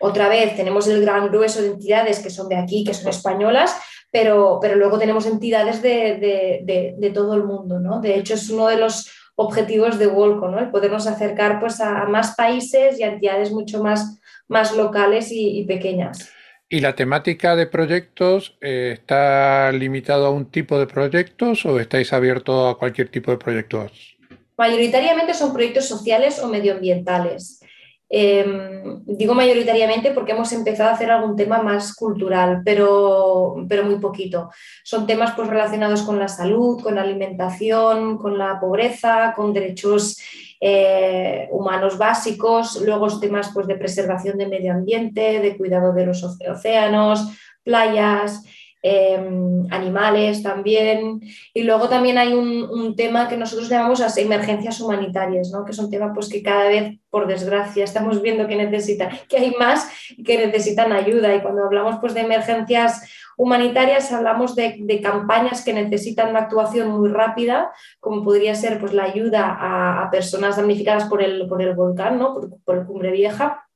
Otra 0.00 0.28
vez, 0.28 0.56
tenemos 0.56 0.86
el 0.88 1.00
gran 1.02 1.28
grueso 1.28 1.60
de 1.60 1.68
entidades 1.68 2.20
que 2.20 2.30
son 2.30 2.48
de 2.48 2.56
aquí, 2.56 2.84
que 2.84 2.94
son 2.94 3.08
españolas, 3.08 3.76
pero, 4.10 4.58
pero 4.60 4.76
luego 4.76 4.98
tenemos 4.98 5.26
entidades 5.26 5.82
de, 5.82 7.12
todo 7.12 7.34
el 7.34 7.44
mundo, 7.44 7.80
¿no? 7.80 8.00
De 8.00 8.16
hecho, 8.16 8.34
es 8.34 8.48
uno 8.50 8.68
de 8.68 8.76
los 8.76 9.10
objetivos 9.34 9.98
de 9.98 10.06
Wolco, 10.06 10.48
¿no? 10.48 10.60
El 10.60 10.70
podernos 10.70 11.06
acercar 11.06 11.58
pues, 11.58 11.80
a, 11.80 12.04
más 12.04 12.36
países 12.36 13.00
y 13.00 13.02
a 13.02 13.08
entidades 13.08 13.50
mucho 13.50 13.82
más, 13.82 14.20
más 14.46 14.76
locales 14.76 15.28
y, 15.30 15.64
pequeñas. 15.64 16.30
¿Y 16.68 16.80
la 16.80 16.94
temática 16.94 17.56
de 17.56 17.66
proyectos 17.66 18.56
eh, 18.60 18.92
está 18.94 19.70
limitado 19.72 20.26
a 20.26 20.30
un 20.30 20.46
tipo 20.46 20.78
de 20.78 20.86
proyectos 20.86 21.64
o 21.66 21.78
estáis 21.78 22.12
abiertos 22.12 22.74
a 22.74 22.78
cualquier 22.78 23.10
tipo 23.10 23.30
de 23.30 23.36
proyectos? 23.36 24.16
Mayoritariamente 24.56 25.34
son 25.34 25.52
proyectos 25.52 25.86
sociales 25.86 26.38
o 26.40 26.48
medioambientales. 26.48 27.60
Em, 28.08 29.02
digo 29.06 29.34
mayoritariamente 29.34 30.12
porque 30.12 30.32
hemos 30.32 30.52
empezado 30.52 30.90
a 30.90 30.92
hacer 30.92 31.10
algún 31.10 31.36
tema 31.36 31.62
más 31.62 31.94
cultural, 31.94 32.62
pero, 32.64 33.56
pero 33.68 33.84
muy 33.84 33.98
poquito. 33.98 34.50
Son 34.84 35.06
temas 35.06 35.32
pues, 35.34 35.48
relacionados 35.48 36.02
con 36.02 36.18
la 36.18 36.28
salud, 36.28 36.82
con 36.82 36.94
la 36.94 37.02
alimentación, 37.02 38.18
con 38.18 38.38
la 38.38 38.60
pobreza, 38.60 39.32
con 39.34 39.52
derechos 39.52 40.18
eh, 40.60 41.48
humanos 41.50 41.98
básicos, 41.98 42.80
luego 42.82 43.18
temas 43.18 43.50
pues, 43.52 43.66
de 43.66 43.76
preservación 43.76 44.38
del 44.38 44.50
medio 44.50 44.72
ambiente, 44.72 45.40
de 45.40 45.56
cuidado 45.56 45.92
de 45.92 46.06
los 46.06 46.22
océanos, 46.22 47.28
playas. 47.62 48.42
Em, 48.86 49.66
animales 49.70 50.42
también. 50.42 51.22
Y 51.54 51.62
luego 51.62 51.88
también 51.88 52.18
hay 52.18 52.34
un, 52.34 52.94
tema 52.96 53.28
que 53.28 53.36
nosotros 53.38 53.70
llamamos 53.70 54.02
emergencias 54.18 54.78
humanitarias, 54.78 55.50
¿no? 55.50 55.64
que 55.64 55.72
es 55.72 55.78
un 55.78 55.90
tema 55.90 56.12
pues, 56.12 56.28
que 56.28 56.42
cada 56.42 56.68
vez, 56.68 56.98
por 57.08 57.26
desgracia, 57.26 57.82
estamos 57.82 58.20
viendo 58.20 58.46
que 58.46 58.56
necesita, 58.56 59.08
que 59.26 59.38
hay 59.38 59.52
más 59.58 59.88
que 60.22 60.36
necesitan 60.36 60.92
ayuda. 60.92 61.34
Y 61.34 61.40
cuando 61.40 61.64
hablamos 61.64 61.96
pues, 61.98 62.12
de 62.12 62.20
emergencias 62.20 63.10
humanitarias, 63.36 64.12
hablamos 64.12 64.54
de, 64.54 65.00
campañas 65.02 65.64
que 65.64 65.72
necesitan 65.72 66.30
una 66.30 66.40
actuación 66.40 66.90
muy 66.90 67.08
rápida, 67.10 67.72
como 68.00 68.24
podría 68.24 68.54
ser 68.54 68.78
pues, 68.78 68.92
la 68.92 69.04
ayuda 69.04 69.56
a, 69.60 70.10
personas 70.10 70.56
damnificadas 70.56 71.04
por 71.04 71.22
el, 71.22 71.46
por 71.48 71.62
el 71.62 71.74
volcán, 71.74 72.18
¿no? 72.18 72.34
por, 72.64 72.76
el 72.76 72.86
Cumbre 72.86 73.10
Vieja. 73.10 73.66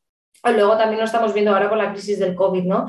Luego 0.44 0.76
también 0.76 1.00
lo 1.00 1.04
estamos 1.04 1.34
viendo 1.34 1.52
ahora 1.52 1.68
con 1.68 1.78
la 1.78 1.92
crisis 1.92 2.18
del 2.18 2.34
COVID, 2.34 2.64
¿no? 2.64 2.86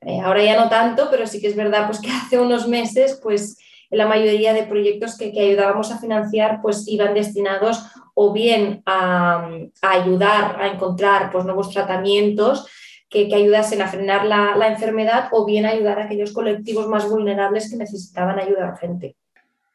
Eh, 0.00 0.20
ahora 0.20 0.44
ya 0.44 0.60
no 0.60 0.68
tanto, 0.68 1.08
pero 1.10 1.26
sí 1.26 1.40
que 1.40 1.48
es 1.48 1.56
verdad 1.56 1.86
pues, 1.86 2.00
que 2.00 2.10
hace 2.10 2.38
unos 2.38 2.68
meses 2.68 3.18
pues, 3.22 3.58
la 3.90 4.06
mayoría 4.06 4.52
de 4.52 4.64
proyectos 4.64 5.16
que, 5.16 5.32
ayudábamos 5.40 5.90
a 5.90 5.98
financiar 5.98 6.60
pues, 6.62 6.86
iban 6.86 7.14
destinados 7.14 7.84
o 8.14 8.32
bien 8.32 8.82
a, 8.86 9.48
ayudar 9.82 10.60
a 10.60 10.68
encontrar 10.68 11.32
pues, 11.32 11.44
nuevos 11.44 11.70
tratamientos 11.70 12.68
que, 13.08 13.34
ayudasen 13.34 13.82
a 13.82 13.88
frenar 13.88 14.26
la, 14.26 14.68
enfermedad 14.68 15.28
o 15.32 15.44
bien 15.44 15.66
ayudar 15.66 16.00
a 16.00 16.04
aquellos 16.04 16.32
colectivos 16.32 16.88
más 16.88 17.08
vulnerables 17.08 17.70
que 17.70 17.76
necesitaban 17.76 18.38
ayuda 18.38 18.68
urgente. 18.68 19.16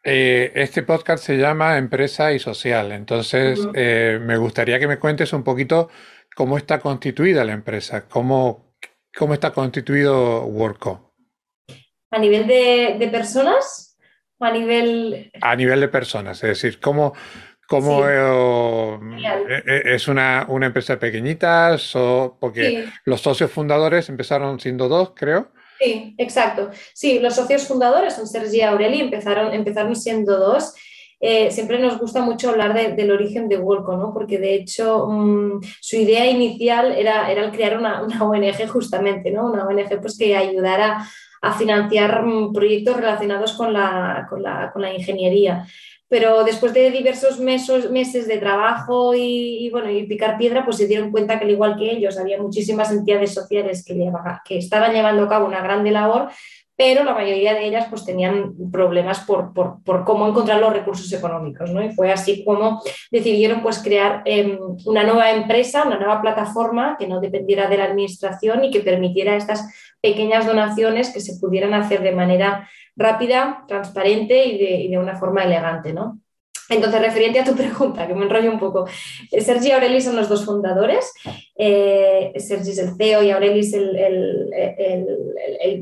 Eh, 0.03 0.51
este 0.55 0.83
podcast 0.83 1.24
se 1.24 1.38
llama 1.38 1.77
Empresa 1.77 2.31
y 2.31 2.39
Social, 2.39 2.91
entonces 2.91 3.59
eh, 3.74 4.19
me 4.21 4.38
gustaría 4.38 4.79
que 4.79 4.88
me 4.88 4.98
cuentes 4.98 5.33
un 5.33 5.43
poquito 5.43 5.89
cómo 6.36 6.57
está 6.57 6.79
constituida 6.79 7.43
la 7.43 7.51
empresa, 7.51 8.07
cómo, 8.07 8.69
¿Cómo 9.17 9.33
está 9.33 9.51
constituido 9.51 10.45
Worko? 10.45 11.13
¿A 12.12 12.19
nivel 12.19 12.48
de, 12.48 13.09
personas 13.12 13.98
o 14.38 14.45
a 14.45 14.51
nivel...? 14.51 15.31
A 15.41 15.55
nivel 15.55 15.79
de 15.79 15.88
personas, 15.88 16.43
es 16.43 16.62
decir, 16.62 16.79
¿cómo, 16.79 17.13
cómo 17.69 18.07
eh, 18.07 18.99
eh, 19.49 19.81
es 19.85 20.07
una, 20.07 20.47
empresa 20.61 20.99
pequeñita? 20.99 21.77
porque 22.39 22.89
los 23.05 23.21
socios 23.21 23.51
fundadores 23.51 24.09
empezaron 24.09 24.59
siendo 24.59 24.89
dos, 24.89 25.11
creo. 25.15 25.49
Sí, 25.79 26.13
exacto. 26.17 26.71
Sí, 26.93 27.19
los 27.19 27.35
socios 27.35 27.65
fundadores 27.67 28.15
son 28.15 28.27
Sergi 28.27 28.57
y 28.57 28.61
Aureli, 28.61 28.99
empezaron, 28.99 29.53
empezaron 29.53 29.95
siendo 29.95 30.38
dos 30.38 30.75
eh, 31.21 31.51
siempre 31.51 31.79
nos 31.79 31.99
gusta 31.99 32.21
mucho 32.21 32.49
hablar 32.49 32.95
del 32.95 33.11
origen 33.11 33.49
de 33.49 33.57
Wolco, 33.57 33.97
¿no? 33.97 34.13
porque 34.13 34.38
de 34.38 34.55
hecho 34.55 35.05
mm, 35.07 35.59
su 35.81 35.97
idea 35.97 36.25
inicial 36.25 36.93
era, 36.93 37.29
era 37.29 37.43
el 37.43 37.51
crear 37.51 37.77
una, 37.77 38.01
ONG 38.01 38.67
justamente, 38.69 39.29
¿no? 39.29 39.47
una 39.47 39.65
ONG 39.65 39.99
pues, 39.99 40.17
que 40.17 40.35
ayudara 40.35 41.05
a 41.41 41.53
financiar 41.53 42.23
mm, 42.23 42.53
proyectos 42.53 42.95
relacionados 42.95 43.53
con 43.53 43.73
la, 43.73 44.27
con 44.29 44.41
la, 44.81 44.93
ingeniería. 44.93 45.65
Pero 46.10 46.44
después 46.44 46.74
de 46.74 46.89
diversos 46.89 47.39
meses, 47.39 48.28
de 48.28 48.38
trabajo 48.38 49.13
y, 49.16 49.70
bueno, 49.72 49.92
y 49.92 50.08
picar 50.08 50.38
piedra, 50.39 50.66
pues 50.66 50.78
se 50.78 50.88
dieron 50.88 51.12
cuenta 51.12 51.38
que 51.38 51.46
al 51.46 51.51
igual 51.51 51.78
que 51.78 51.92
ellos 51.92 52.18
había 52.18 52.42
muchísimas 52.42 52.92
entidades 52.92 53.34
sociales 53.34 53.86
que, 53.86 54.58
estaban 54.58 54.92
llevando 54.92 55.24
a 55.24 55.30
cabo 55.30 55.46
una 55.46 55.62
grande 55.62 55.92
labor, 55.92 56.30
pero 56.75 57.04
la 57.04 57.13
mayoría 57.13 57.54
de 57.54 57.66
ellas 57.66 57.88
pues 57.89 58.06
tenían 58.06 58.54
problemas 58.72 59.20
por, 59.20 59.51
cómo 60.06 60.28
encontrar 60.28 60.62
los 60.62 60.74
recursos 60.74 61.12
económicos, 61.12 61.70
¿no? 61.72 61.84
Y 61.84 61.92
fue 61.92 62.10
así 62.12 62.44
como 62.44 62.82
decidieron 63.12 63.62
pues 63.62 63.80
crear 63.80 64.22
em, 64.25 64.58
una 64.86 65.04
nueva 65.04 65.30
empresa, 65.32 65.84
una 65.86 66.00
nueva 66.00 66.22
plataforma 66.22 66.96
que 66.98 67.06
no 67.06 67.20
dependiera 67.20 67.68
de 67.68 67.78
la 67.78 67.84
administración 67.84 68.63
y 68.63 68.72
que 68.72 68.80
permitiera 68.80 69.36
estas 69.36 69.70
pequeñas 70.01 70.48
donaciones 70.48 71.12
que 71.13 71.20
se 71.20 71.38
pudieran 71.38 71.74
hacer 71.74 72.01
de 72.01 72.13
manera 72.13 72.70
rápida, 73.00 73.63
transparente 73.68 74.46
y 74.46 74.89
de, 74.89 74.98
una 74.98 75.15
forma 75.15 75.44
elegante, 75.44 75.94
¿no? 75.94 76.20
Entonces, 76.70 77.01
referente 77.01 77.39
a 77.39 77.46
tu 77.46 77.56
pregunta, 77.58 78.06
que 78.06 78.13
me 78.13 78.25
enrollo 78.25 78.51
un 78.51 78.60
poco, 78.60 78.86
eh, 79.32 79.41
Sergi 79.41 79.70
y 79.70 79.72
Aureli 79.72 80.01
son 80.01 80.15
los 80.18 80.29
dos 80.29 80.46
fundadores. 80.46 81.12
Eh, 81.58 82.32
Sergi 82.36 82.72
es 82.72 82.77
el 82.77 82.96
CEO 82.96 83.24
y 83.24 83.32
Aureli 83.32 83.62
es 83.62 83.74
el, 83.74 84.51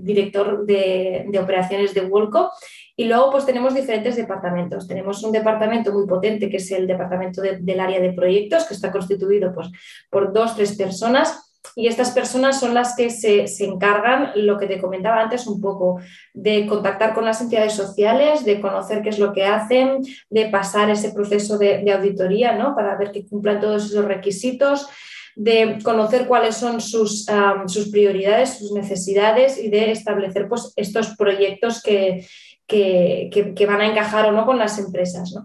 director 0.04 0.66
de, 0.66 1.30
operaciones 1.42 1.94
de 1.94 2.02
Wolco. 2.02 2.52
Y 2.96 3.04
luego, 3.06 3.32
pues 3.32 3.46
tenemos 3.46 3.76
diferentes 3.76 4.16
departamentos. 4.16 4.88
Tenemos 4.88 5.22
un 5.24 5.32
departamento 5.32 5.92
muy 5.92 6.08
potente, 6.08 6.50
que 6.50 6.58
es 6.58 6.72
el 6.72 6.88
departamento 6.88 7.42
del 7.42 7.80
área 7.80 8.00
de 8.00 8.14
proyectos, 8.14 8.66
que 8.66 8.74
está 8.74 8.92
constituido 8.92 9.54
pues, 9.54 9.68
por 10.10 10.34
dos, 10.34 10.56
tres 10.56 10.76
personas 10.78 11.47
y 11.76 11.88
estas 11.88 12.12
personas 12.12 12.60
son 12.60 12.74
las 12.74 12.96
que 12.96 13.10
se, 13.10 13.46
encargan, 13.64 14.32
lo 14.36 14.58
que 14.58 14.68
te 14.68 14.80
comentaba 14.80 15.22
antes 15.22 15.48
un 15.48 15.62
poco, 15.62 16.00
de 16.34 16.66
contactar 16.66 17.14
con 17.14 17.26
las 17.26 17.42
entidades 17.42 17.74
sociales, 17.74 18.46
de 18.46 18.62
conocer 18.62 19.02
qué 19.02 19.10
es 19.10 19.20
lo 19.20 19.34
que 19.34 19.46
hacen, 19.46 20.02
de 20.30 20.46
pasar 20.48 20.90
ese 20.90 21.12
proceso 21.12 21.58
de, 21.58 21.92
auditoría 21.92 22.54
¿no? 22.54 22.76
para 22.76 22.98
ver 22.98 23.12
que 23.12 23.26
cumplan 23.26 23.60
todos 23.60 23.86
esos 23.86 24.06
requisitos, 24.06 24.88
de 25.36 25.78
conocer 25.84 26.28
cuáles 26.28 26.56
son 26.56 26.82
sus, 26.82 27.26
sus 27.68 27.90
prioridades, 27.90 28.58
sus 28.58 28.72
necesidades 28.72 29.58
y 29.58 29.70
de 29.70 29.92
establecer 29.92 30.48
pues, 30.48 30.74
estos 30.76 31.16
proyectos 31.16 31.82
que, 31.84 32.26
que, 32.68 33.66
van 33.68 33.82
a 33.82 33.88
encajar 33.88 34.26
o 34.26 34.32
no 34.32 34.46
con 34.46 34.58
las 34.58 34.80
empresas. 34.80 35.36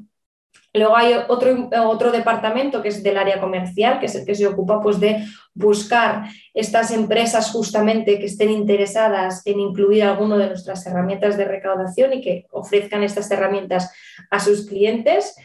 Luego 0.75 0.97
hay 0.97 1.15
otro, 1.29 1.69
otro 1.87 2.11
departamento 2.11 2.81
que 2.81 2.89
es 2.89 3.03
del 3.03 3.19
área 3.19 3.41
comercial, 3.41 4.01
que 4.01 4.07
es 4.07 4.15
el 4.15 4.25
que 4.25 4.35
se 4.35 4.47
ocupa 4.47 4.81
pues, 4.81 4.99
de 4.99 5.25
buscar 5.55 6.25
estas 6.55 6.91
empresas 6.93 7.51
justamente 7.51 8.19
que 8.19 8.27
estén 8.27 8.51
interesadas 8.51 9.47
en 9.47 9.61
incluir 9.61 10.05
alguna 10.05 10.39
de 10.39 10.47
nuestras 10.47 10.87
herramientas 10.87 11.37
de 11.37 11.45
recaudación 11.45 12.15
y 12.15 12.23
que 12.23 12.47
ofrezcan 12.51 13.03
estas 13.03 13.31
herramientas 13.31 13.93
a 14.31 14.41
sus 14.41 14.67
clientes. 14.67 15.37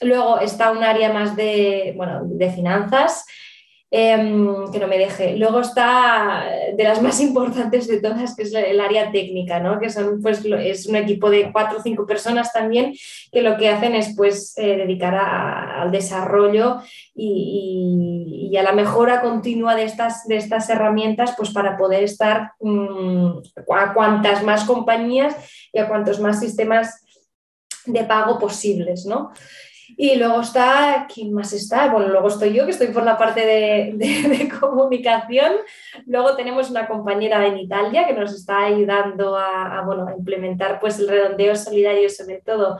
Luego 0.00 0.38
está 0.38 0.70
un 0.70 0.84
área 0.84 1.12
más 1.12 1.34
de, 1.34 1.92
bueno, 1.96 2.20
de 2.24 2.50
finanzas 2.52 3.24
Em, 3.90 4.70
que 4.70 4.78
no 4.78 4.86
me 4.86 4.98
deje. 4.98 5.38
Luego 5.38 5.60
está 5.60 6.44
de 6.76 6.84
las 6.84 7.00
más 7.02 7.20
importantes 7.22 7.86
de 7.88 8.02
todas, 8.02 8.36
que 8.36 8.42
es 8.42 8.52
el 8.52 8.80
área 8.80 9.10
técnica, 9.10 9.60
¿no? 9.60 9.80
que 9.80 9.88
son, 9.88 10.20
pues, 10.20 10.44
es 10.44 10.86
un 10.86 10.96
equipo 10.96 11.30
de 11.30 11.50
cuatro 11.52 11.78
o 11.78 11.82
cinco 11.82 12.06
personas 12.06 12.52
también 12.52 12.94
que 13.32 13.40
lo 13.40 13.56
que 13.56 13.70
hacen 13.70 13.94
es 13.94 14.14
pues, 14.14 14.52
eh, 14.58 14.76
dedicar 14.76 15.14
al 15.14 15.90
desarrollo 15.90 16.82
y, 17.14 18.54
a 18.58 18.62
la 18.62 18.72
mejora 18.72 19.20
continua 19.20 19.76
de 19.76 19.84
estas, 19.84 20.26
de 20.26 20.36
estas 20.36 20.68
herramientas 20.68 21.34
pues, 21.36 21.50
para 21.50 21.76
poder 21.76 22.02
estar 22.02 22.52
mm, 22.60 23.38
a 23.72 23.94
cuantas 23.94 24.42
más 24.42 24.64
compañías 24.64 25.34
y 25.72 25.78
a 25.78 25.86
cuantos 25.86 26.18
más 26.18 26.40
sistemas 26.40 27.04
de 27.86 28.04
pago 28.04 28.38
posibles. 28.38 29.06
¿no? 29.06 29.30
Y 29.96 30.16
luego 30.16 30.40
está, 30.40 31.06
¿quién 31.12 31.32
más 31.32 31.52
está? 31.52 31.88
Bueno, 31.88 32.08
luego 32.08 32.28
estoy 32.28 32.52
yo, 32.52 32.64
que 32.64 32.72
estoy 32.72 32.88
por 32.88 33.04
la 33.04 33.16
parte 33.16 33.44
de, 33.44 34.52
comunicación. 34.60 35.52
Luego 36.06 36.36
tenemos 36.36 36.70
una 36.70 36.86
compañera 36.86 37.46
en 37.46 37.58
Italia 37.58 38.06
que 38.06 38.14
nos 38.14 38.34
está 38.34 38.64
ayudando 38.64 39.36
a, 39.36 39.82
bueno, 39.84 40.06
implementar 40.16 40.78
pues, 40.80 40.98
el 40.98 41.08
redondeo 41.08 41.56
solidario, 41.56 42.08
sobre 42.10 42.40
todo 42.40 42.78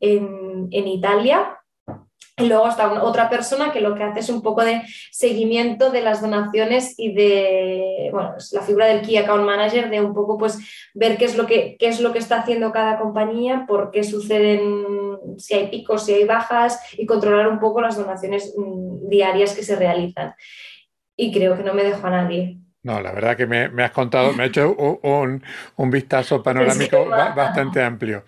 en, 0.00 0.68
en 0.70 0.88
Italia. 0.88 1.58
Y 2.38 2.46
luego 2.46 2.68
está 2.68 3.02
otra 3.02 3.28
persona 3.28 3.72
que 3.72 3.80
lo 3.80 3.94
que 3.94 4.04
hace 4.04 4.20
es 4.20 4.28
un 4.28 4.42
poco 4.42 4.64
de 4.64 4.82
seguimiento 5.10 5.90
de 5.90 6.02
las 6.02 6.20
donaciones 6.20 6.94
y 6.96 7.12
de, 7.12 8.10
bueno, 8.12 8.34
es 8.38 8.52
la 8.52 8.62
figura 8.62 8.86
del 8.86 9.02
Key 9.02 9.16
Account 9.16 9.44
Manager, 9.44 9.90
de 9.90 10.00
un 10.00 10.14
poco 10.14 10.38
pues 10.38 10.58
ver 10.94 11.18
qué 11.18 11.24
es 11.24 11.36
lo 11.36 11.46
que, 11.46 11.76
qué 11.78 11.88
es 11.88 12.00
lo 12.00 12.12
que 12.12 12.20
está 12.20 12.40
haciendo 12.40 12.70
cada 12.70 12.98
compañía, 12.98 13.64
por 13.66 13.90
qué 13.90 14.04
suceden, 14.04 14.84
si 15.36 15.54
hay 15.54 15.66
picos, 15.68 16.06
si 16.06 16.14
hay 16.14 16.24
bajas 16.24 16.80
y 16.96 17.06
controlar 17.06 17.48
un 17.48 17.58
poco 17.58 17.80
las 17.80 17.96
donaciones 17.96 18.54
mm, 18.56 19.08
diarias 19.08 19.54
que 19.54 19.64
se 19.64 19.76
realizan. 19.76 20.34
Y 21.16 21.32
creo 21.32 21.56
que 21.56 21.64
no 21.64 21.74
me 21.74 21.82
dejo 21.82 22.06
a 22.06 22.10
nadie. 22.10 22.58
No, 22.88 23.02
la 23.02 23.12
verdad 23.12 23.36
que 23.36 23.46
me, 23.46 23.84
has 23.84 23.90
contado, 23.90 24.32
me 24.32 24.44
ha 24.44 24.46
hecho 24.46 24.74
un, 24.74 25.42
vistazo 25.90 26.42
panorámico 26.42 27.04
bastante 27.06 27.82
amplio. 27.82 28.24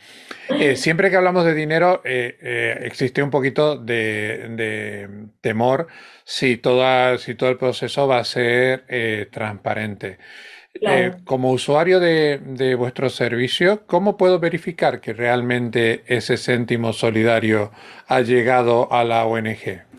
Eh, 0.50 0.76
siempre 0.76 1.08
que 1.08 1.16
hablamos 1.16 1.46
de 1.46 1.54
dinero, 1.54 2.02
eh, 2.04 2.36
eh, 2.42 2.78
existe 2.82 3.22
un 3.22 3.30
poquito 3.30 3.78
de, 3.78 5.08
temor 5.40 5.86
si, 6.24 6.58
toda, 6.58 7.16
si 7.16 7.36
todo 7.36 7.48
el 7.48 7.56
proceso 7.56 8.06
va 8.06 8.18
a 8.18 8.24
ser 8.24 8.84
transparente. 9.30 10.18
como 11.24 11.52
usuario 11.52 11.98
de, 11.98 12.38
de, 12.44 12.74
vuestro 12.74 13.08
servicio, 13.08 13.86
¿cómo 13.86 14.18
puedo 14.18 14.38
verificar 14.40 15.00
que 15.00 15.14
realmente 15.14 16.04
ese 16.06 16.36
céntimo 16.36 16.92
solidario 16.92 17.72
ha 18.08 18.20
llegado 18.20 18.92
a 18.92 19.04
la 19.04 19.24
ONG? 19.24 19.89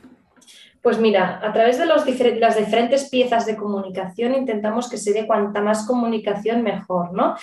Pues 0.82 0.98
mira, 0.98 1.40
a 1.44 1.54
través 1.54 1.78
de 1.78 1.86
las 1.86 2.06
diferentes 2.06 3.10
piezas 3.10 3.46
de 3.46 3.56
comunicación 3.56 4.34
intentamos 4.34 4.90
que 4.90 4.98
se 4.98 5.14
dé 5.14 5.28
cuanta 5.28 5.62
más 5.62 5.86
comunicación 5.86 6.64
mejor, 6.64 7.14
¿no? 7.14 7.36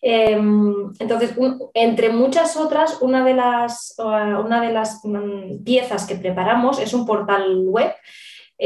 Em, 0.00 0.92
entonces, 1.00 1.34
entre 1.74 2.10
muchas 2.10 2.56
otras, 2.56 2.98
una 3.00 3.24
de 3.24 3.34
las, 3.34 3.96
una 3.98 4.60
de 4.60 4.72
las 4.72 5.00
mm, 5.02 5.64
piezas 5.64 6.06
que 6.06 6.14
preparamos 6.14 6.78
es 6.78 6.94
un 6.94 7.04
portal 7.04 7.64
web 7.66 7.92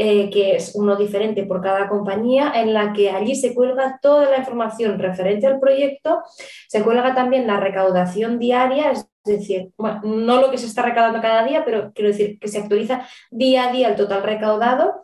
eh, 0.01 0.29
que 0.29 0.55
es 0.55 0.75
uno 0.75 0.95
diferente 0.95 1.43
por 1.43 1.61
cada 1.61 1.89
compañía, 1.89 2.53
en 2.55 2.73
la 2.73 2.93
que 2.93 3.09
allí 3.09 3.35
se 3.35 3.53
cuelga 3.53 3.99
toda 4.01 4.29
la 4.29 4.37
información 4.37 4.97
referente 4.97 5.45
al 5.45 5.59
proyecto, 5.59 6.21
se 6.69 6.81
cuelga 6.83 7.13
también 7.13 7.45
la 7.45 7.59
recaudación 7.59 8.39
diaria, 8.39 8.91
es 8.91 9.09
decir, 9.25 9.71
no 9.77 10.39
lo 10.39 10.51
que 10.51 10.57
se 10.57 10.67
está 10.67 10.83
recaudando 10.83 11.21
cada 11.21 11.43
día, 11.43 11.65
pero 11.65 11.91
quiero 11.93 12.11
decir 12.11 12.39
que 12.39 12.47
se 12.47 12.59
actualiza 12.59 13.05
día 13.29 13.67
a 13.67 13.71
día 13.73 13.89
el 13.89 13.97
total 13.97 14.23
recaudado 14.23 15.03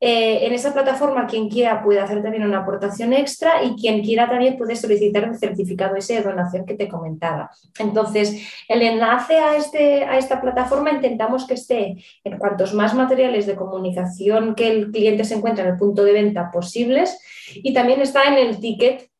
eh, 0.00 0.46
en 0.46 0.52
esa 0.52 0.72
plataforma, 0.72 1.26
quien 1.26 1.48
quiera 1.48 1.82
puede 1.82 1.98
hacer 1.98 2.22
también 2.22 2.44
una 2.44 2.58
aportación 2.58 3.12
extra 3.12 3.64
y 3.64 3.74
quien 3.74 4.02
quiera 4.02 4.28
también 4.28 4.56
puede 4.56 4.76
solicitar 4.76 5.24
el 5.24 5.36
certificado 5.36 5.96
ese 5.96 6.14
de 6.14 6.22
donación 6.22 6.64
que 6.64 6.74
te 6.74 6.88
comentaba. 6.88 7.50
Entonces, 7.78 8.48
el 8.68 8.82
enlace 8.82 9.38
a, 9.38 9.56
este, 9.56 10.04
a 10.04 10.16
esta 10.16 10.40
plataforma 10.40 10.92
intentamos 10.92 11.46
que 11.46 11.54
esté 11.54 11.96
en 12.22 12.38
cuantos 12.38 12.74
más 12.74 12.94
materiales 12.94 13.46
de 13.46 13.56
comunicación 13.56 14.54
que 14.54 14.70
el 14.70 14.90
cliente 14.92 15.24
se 15.24 15.34
encuentra 15.34 15.64
en 15.64 15.72
el 15.72 15.78
punto 15.78 16.04
de 16.04 16.12
venta 16.12 16.50
posibles 16.52 17.18
y 17.56 17.72
también 17.72 18.00
está 18.00 18.24
en 18.24 18.34
el 18.34 18.60
ticket 18.60 19.10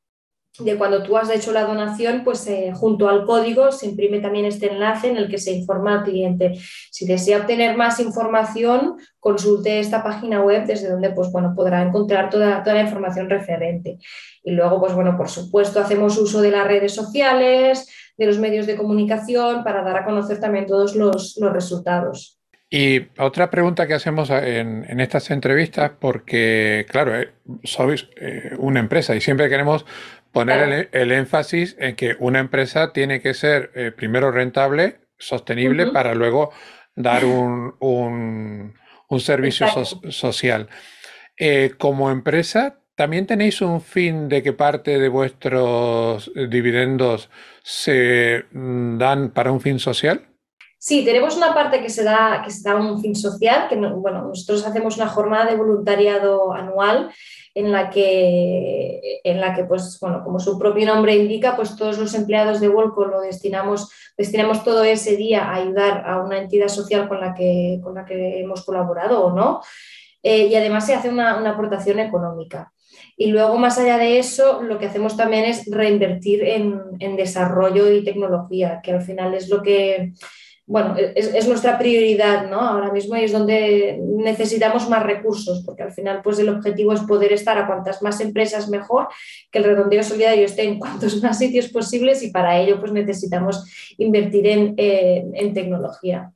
de 0.59 0.77
cuando 0.77 1.03
tú 1.03 1.17
has 1.17 1.31
hecho 1.31 1.53
la 1.53 1.65
donación, 1.65 2.23
pues 2.25 2.47
eh, 2.47 2.73
junto 2.75 3.09
al 3.09 3.25
código 3.25 3.73
se 3.73 3.87
imprime 3.87 4.21
también 4.21 4.45
este 4.45 4.71
enlace 4.71 5.09
en 5.09 5.17
el 5.17 5.29
que 5.29 5.39
se 5.39 5.53
informa 5.53 5.99
al 5.99 6.05
cliente. 6.05 6.59
Si 6.91 7.07
desea 7.07 7.39
obtener 7.39 7.77
más 7.77 8.01
información, 8.01 8.97
consulte 9.21 9.79
esta 9.79 10.03
página 10.03 10.43
web 10.43 10.67
desde 10.67 10.91
donde 10.91 11.11
pues, 11.11 11.31
bueno, 11.31 11.53
podrá 11.55 11.83
encontrar 11.83 12.31
toda, 12.31 12.63
toda 12.63 12.75
la 12.75 12.83
información 12.83 13.31
referente. 13.31 13.99
Y 14.43 14.53
luego, 14.53 14.81
pues 14.81 14.95
bueno, 14.95 15.17
por 15.17 15.29
supuesto, 15.29 15.81
hacemos 15.81 16.17
uso 16.19 16.41
de 16.41 16.51
las 16.51 16.67
redes 16.67 16.95
sociales, 16.95 17.89
de 18.19 18.27
los 18.27 18.39
medios 18.39 18.67
de 18.67 18.77
comunicación 18.77 19.63
para 19.63 19.83
dar 19.83 19.99
a 19.99 20.05
conocer 20.05 20.41
también 20.41 20.67
todos 20.67 20.97
los, 20.97 21.39
resultados. 21.41 22.39
Y 22.71 23.07
otra 23.19 23.49
pregunta 23.49 23.87
que 23.87 23.95
hacemos 23.95 24.29
en, 24.29 25.01
estas 25.01 25.31
entrevistas, 25.31 25.93
porque 25.99 26.85
claro, 26.91 27.19
eh, 27.19 27.31
sois 27.65 28.09
eh, 28.17 28.51
una 28.59 28.81
empresa 28.81 29.17
y 29.17 29.23
siempre 29.23 29.49
queremos 29.49 29.87
poner 30.33 30.89
el, 30.93 31.13
énfasis 31.13 31.77
en 31.79 31.97
que 31.97 32.17
una 32.19 32.39
empresa 32.39 32.93
tiene 32.93 33.21
que 33.21 33.35
ser 33.35 33.71
eh, 33.75 33.93
primero 33.93 34.31
rentable, 34.31 35.01
sostenible, 35.19 35.89
para 35.89 36.15
luego 36.15 36.53
dar 36.95 37.25
un, 37.25 37.75
un, 37.81 39.21
servicio 39.21 39.67
social. 40.11 40.69
Eh, 41.37 41.73
como 41.79 42.11
empresa, 42.11 42.81
¿también 42.95 43.27
tenéis 43.27 43.61
un 43.61 43.81
fin 43.81 44.29
de 44.29 44.43
que 44.43 44.53
parte 44.53 44.99
de 44.99 45.09
vuestros 45.09 46.31
dividendos 46.35 47.31
se 47.63 48.45
mm, 48.53 48.99
dan 48.99 49.31
para 49.31 49.53
un 49.53 49.61
fin 49.61 49.79
social? 49.79 50.29
Sí, 50.81 51.05
tenemos 51.05 51.37
una 51.37 51.53
parte 51.55 51.83
que 51.83 51.91
se 51.91 52.05
da, 52.05 52.41
que 52.45 52.51
se 52.51 52.69
da 52.69 52.77
un 52.77 53.01
fin 53.01 53.17
social, 53.17 53.69
que 53.69 53.75
bueno, 53.75 54.29
nosotros 54.29 54.65
hacemos 54.65 54.97
una 54.97 55.09
jornada 55.09 55.47
de 55.47 55.57
voluntariado 55.57 56.53
anual 56.53 57.13
en 57.59 57.73
la 57.73 57.91
que, 57.91 59.21
en 59.25 59.41
la 59.41 59.53
que 59.53 59.65
pues, 59.65 59.99
bueno, 60.01 60.23
como 60.23 60.39
su 60.39 60.57
propio 60.61 60.87
nombre 60.87 61.17
indica, 61.17 61.57
pues 61.57 61.75
todos 61.75 61.99
los 61.99 62.15
empleados 62.15 62.61
de 62.61 62.69
Volco 62.69 63.05
lo 63.05 63.21
destinamos, 63.21 63.91
destinamos 64.17 64.63
todo 64.63 64.85
ese 64.85 65.17
día 65.17 65.45
a 65.45 65.57
ayudar 65.57 66.05
a 66.07 66.23
una 66.23 66.39
entidad 66.39 66.69
social 66.69 67.09
con 67.09 67.21
la 67.21 67.35
que, 67.35 67.81
con 67.83 67.97
la 67.97 68.05
que 68.05 68.39
hemos 68.39 68.65
colaborado 68.65 69.25
o 69.25 69.33
no. 69.33 69.61
Eh, 70.23 70.47
y 70.47 70.55
además 70.55 70.87
se 70.87 70.95
hace 70.95 71.09
una, 71.09 71.33
aportación 71.51 71.99
económica. 71.99 72.73
Y 73.17 73.27
luego, 73.33 73.59
más 73.59 73.77
allá 73.77 73.99
de 73.99 74.21
eso, 74.21 74.63
lo 74.63 74.79
que 74.79 74.87
hacemos 74.87 75.17
también 75.17 75.45
es 75.45 75.69
reinvertir 75.69 76.45
en, 76.45 76.81
en 77.01 77.17
desarrollo 77.17 77.91
y 77.91 78.05
tecnología, 78.05 78.81
que 78.85 78.93
al 78.93 79.03
final 79.03 79.35
es 79.35 79.49
lo 79.49 79.63
que 79.63 80.13
bueno, 80.69 80.97
es, 80.99 81.49
nuestra 81.49 81.79
prioridad, 81.79 82.51
¿no? 82.51 82.61
Ahora 82.61 82.93
mismo 82.93 83.17
y 83.17 83.25
es 83.25 83.33
donde 83.33 83.99
necesitamos 84.03 84.87
más 84.91 85.03
recursos, 85.03 85.63
porque 85.65 85.83
al 85.83 85.93
final, 85.93 86.21
pues 86.23 86.39
el 86.41 86.51
objetivo 86.51 86.93
es 86.93 87.01
poder 87.01 87.33
estar 87.33 87.57
a 87.57 87.67
cuantas 87.67 88.03
más 88.03 88.21
empresas 88.21 88.69
mejor, 88.69 89.09
que 89.51 89.61
el 89.61 89.65
redondeo 89.65 90.03
solidario 90.03 90.45
esté 90.45 90.65
en 90.65 90.79
cuantos 90.79 91.17
más 91.23 91.39
sitios 91.39 91.69
posibles 91.69 92.23
y 92.23 92.31
para 92.31 92.59
ello, 92.59 92.79
pues 92.79 92.93
necesitamos 92.93 93.65
invertir 93.97 94.47
en, 94.47 95.55
tecnología. 95.55 96.33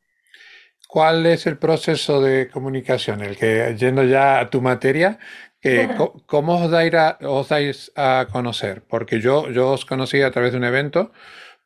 ¿Cuál 0.89 1.27
es 1.27 1.47
el 1.47 1.59
proceso 1.59 2.23
de 2.23 2.49
comunicación? 2.49 3.21
El 3.21 3.37
que, 3.37 3.77
yendo 3.79 4.03
ya 4.03 4.41
a 4.41 4.49
tu 4.49 4.63
materia, 4.63 5.19
¿cómo 6.27 6.55
os, 6.55 6.73
os 7.21 7.49
dais 7.49 7.93
a 7.97 8.27
conocer? 8.33 8.83
Porque 8.89 9.21
yo, 9.21 9.51
yo 9.51 9.73
os 9.73 9.85
conocí 9.85 10.23
a 10.23 10.31
través 10.31 10.53
de 10.53 10.59
un 10.59 10.65
evento, 10.65 11.13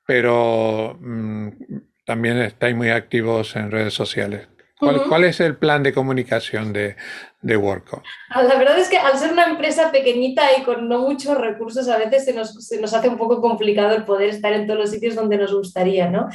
pero 0.05 0.99
mm, 1.01 1.49
también 2.07 2.39
estáis 2.39 2.75
muy 2.75 2.89
activos 2.89 3.57
en 3.57 3.71
redes 3.71 3.93
sociales. 3.93 4.49
¿Cuál, 4.79 5.25
es 5.25 5.41
el 5.41 5.57
plan 5.57 5.83
de 5.83 5.95
comunicación 5.95 6.71
de, 6.73 6.97
de 7.41 7.57
Worko? 7.57 8.03
Ah, 8.29 8.43
la 8.43 8.57
verdad 8.57 8.79
es 8.79 8.91
que 8.91 8.99
al 8.99 9.17
ser 9.17 9.33
una 9.33 9.47
empresa 9.47 9.91
pequeñita 9.91 10.43
y 10.59 10.65
con 10.65 10.87
no 10.87 10.99
muchos 10.99 11.37
recursos, 11.39 11.89
a 11.89 11.97
veces 11.97 12.27
se 12.27 12.35
nos, 12.35 12.67
se 12.67 12.79
nos, 12.79 12.93
hace 12.93 13.09
un 13.09 13.17
poco 13.17 13.41
complicado 13.41 13.97
el 13.97 14.05
poder 14.05 14.29
estar 14.29 14.53
en 14.53 14.67
todos 14.67 14.79
los 14.79 14.91
sitios 14.91 15.15
donde 15.15 15.39
nos 15.39 15.55
gustaría, 15.55 16.11
¿no? 16.11 16.29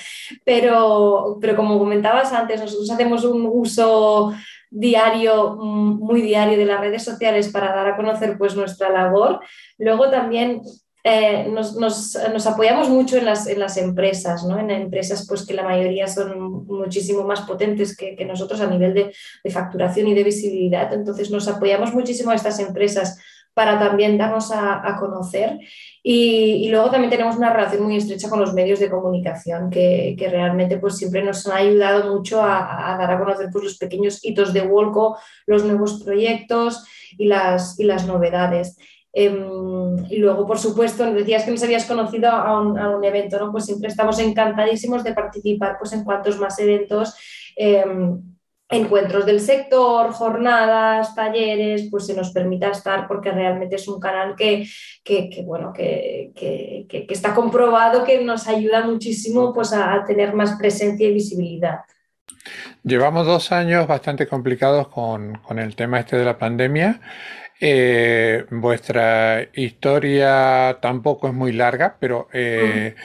Pero, 0.43 1.37
pero 1.39 1.55
como 1.55 1.77
comentabas 1.77 2.33
antes, 2.33 2.59
nosotros 2.59 2.89
hacemos 2.89 3.23
un 3.25 3.47
uso 3.47 4.33
diario, 4.71 5.57
mm, 5.59 5.99
muy 5.99 6.23
diario 6.23 6.57
de 6.57 6.65
las 6.65 6.81
redes 6.81 7.03
sociales 7.03 7.49
para 7.49 7.75
dar 7.75 7.89
a 7.89 7.95
conocer 7.95 8.39
pues 8.39 8.55
nuestra 8.55 8.89
labor. 8.89 9.39
Luego 9.77 10.09
también 10.09 10.61
eh, 11.03 11.47
nos, 11.49 12.45
apoyamos 12.45 12.89
mucho 12.89 13.17
en 13.17 13.25
las, 13.25 13.47
en 13.47 13.59
las 13.59 13.77
empresas, 13.77 14.43
¿no? 14.43 14.59
en 14.59 14.69
empresas 14.69 15.25
pues, 15.27 15.45
que 15.45 15.53
la 15.53 15.63
mayoría 15.63 16.07
son 16.07 16.65
muchísimo 16.67 17.23
más 17.23 17.41
potentes 17.41 17.97
que, 17.97 18.23
nosotros 18.25 18.61
a 18.61 18.67
nivel 18.67 18.93
de, 18.93 19.51
facturación 19.51 20.07
y 20.07 20.13
de 20.13 20.23
visibilidad. 20.23 20.93
Entonces 20.93 21.31
nos 21.31 21.47
apoyamos 21.47 21.93
muchísimo 21.93 22.31
a 22.31 22.35
estas 22.35 22.59
empresas 22.59 23.19
para 23.53 23.79
también 23.79 24.17
darnos 24.17 24.51
a, 24.53 24.95
conocer. 24.99 25.59
Y, 26.03 26.69
luego 26.69 26.89
también 26.89 27.09
tenemos 27.09 27.35
una 27.35 27.51
relación 27.51 27.83
muy 27.83 27.97
estrecha 27.97 28.29
con 28.29 28.39
los 28.39 28.53
medios 28.53 28.79
de 28.79 28.89
comunicación 28.89 29.69
que, 29.69 30.15
realmente 30.31 30.77
pues 30.77 30.97
siempre 30.97 31.23
nos 31.23 31.45
han 31.47 31.57
ayudado 31.57 32.15
mucho 32.15 32.41
a, 32.41 32.95
dar 32.99 33.11
a 33.11 33.19
conocer 33.19 33.49
pues, 33.51 33.63
los 33.63 33.77
pequeños 33.77 34.23
hitos 34.23 34.53
de 34.53 34.61
Wolco, 34.61 35.17
los 35.47 35.65
nuevos 35.65 36.03
proyectos 36.03 36.85
y 37.17 37.25
las, 37.25 37.79
y 37.79 37.85
las 37.85 38.05
novedades. 38.05 38.77
Em, 39.13 40.05
y 40.09 40.17
luego, 40.17 40.45
por 40.45 40.57
supuesto, 40.57 41.11
decías 41.11 41.43
que 41.43 41.51
nos 41.51 41.63
habías 41.63 41.85
conocido 41.85 42.29
a 42.29 42.61
un, 42.61 43.03
evento, 43.03 43.39
¿no? 43.39 43.51
Pues 43.51 43.65
siempre 43.65 43.89
estamos 43.89 44.19
encantadísimos 44.19 45.03
de 45.03 45.13
participar 45.13 45.77
pues, 45.79 45.93
en 45.93 46.03
cuantos 46.03 46.39
más 46.39 46.57
eventos. 46.59 47.15
Em, 47.55 48.21
encuentros 48.71 49.25
del 49.25 49.41
sector, 49.41 50.11
jornadas, 50.13 51.13
talleres, 51.13 51.89
pues 51.91 52.07
se 52.07 52.15
nos 52.15 52.31
permita 52.31 52.69
estar 52.69 53.07
porque 53.07 53.31
realmente 53.31 53.75
es 53.75 53.87
un 53.87 53.99
canal 53.99 54.33
que, 54.35 54.65
bueno, 55.45 55.73
que, 55.73 56.31
está 57.09 57.35
comprobado 57.35 58.05
que 58.05 58.23
nos 58.23 58.47
ayuda 58.47 58.85
muchísimo 58.85 59.53
pues, 59.53 59.73
a, 59.73 60.03
tener 60.05 60.33
más 60.33 60.57
presencia 60.57 61.07
y 61.07 61.13
visibilidad. 61.13 61.81
Llevamos 62.83 63.27
dos 63.27 63.51
años 63.51 63.85
bastante 63.85 64.25
complicados 64.25 64.87
con, 64.87 65.39
el 65.57 65.75
tema 65.75 65.99
este 65.99 66.15
de 66.17 66.25
la 66.25 66.37
pandemia. 66.37 67.01
Eh, 67.63 68.45
vuestra 68.49 69.47
historia 69.53 70.79
tampoco 70.81 71.27
es 71.27 71.33
muy 71.35 71.51
larga, 71.51 71.97
pero 71.99 72.27
eh, 72.33 72.95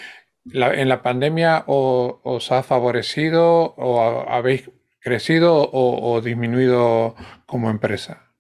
en 0.51 0.89
la 0.89 1.03
pandemia 1.03 1.65
os 1.67 2.53
ha 2.53 2.63
favorecido 2.63 3.75
o 3.77 4.25
habéis 4.27 4.71
crecido 5.07 5.71
o, 5.73 6.21
disminuido 6.21 7.15
como 7.47 7.71
empresa? 7.71 8.33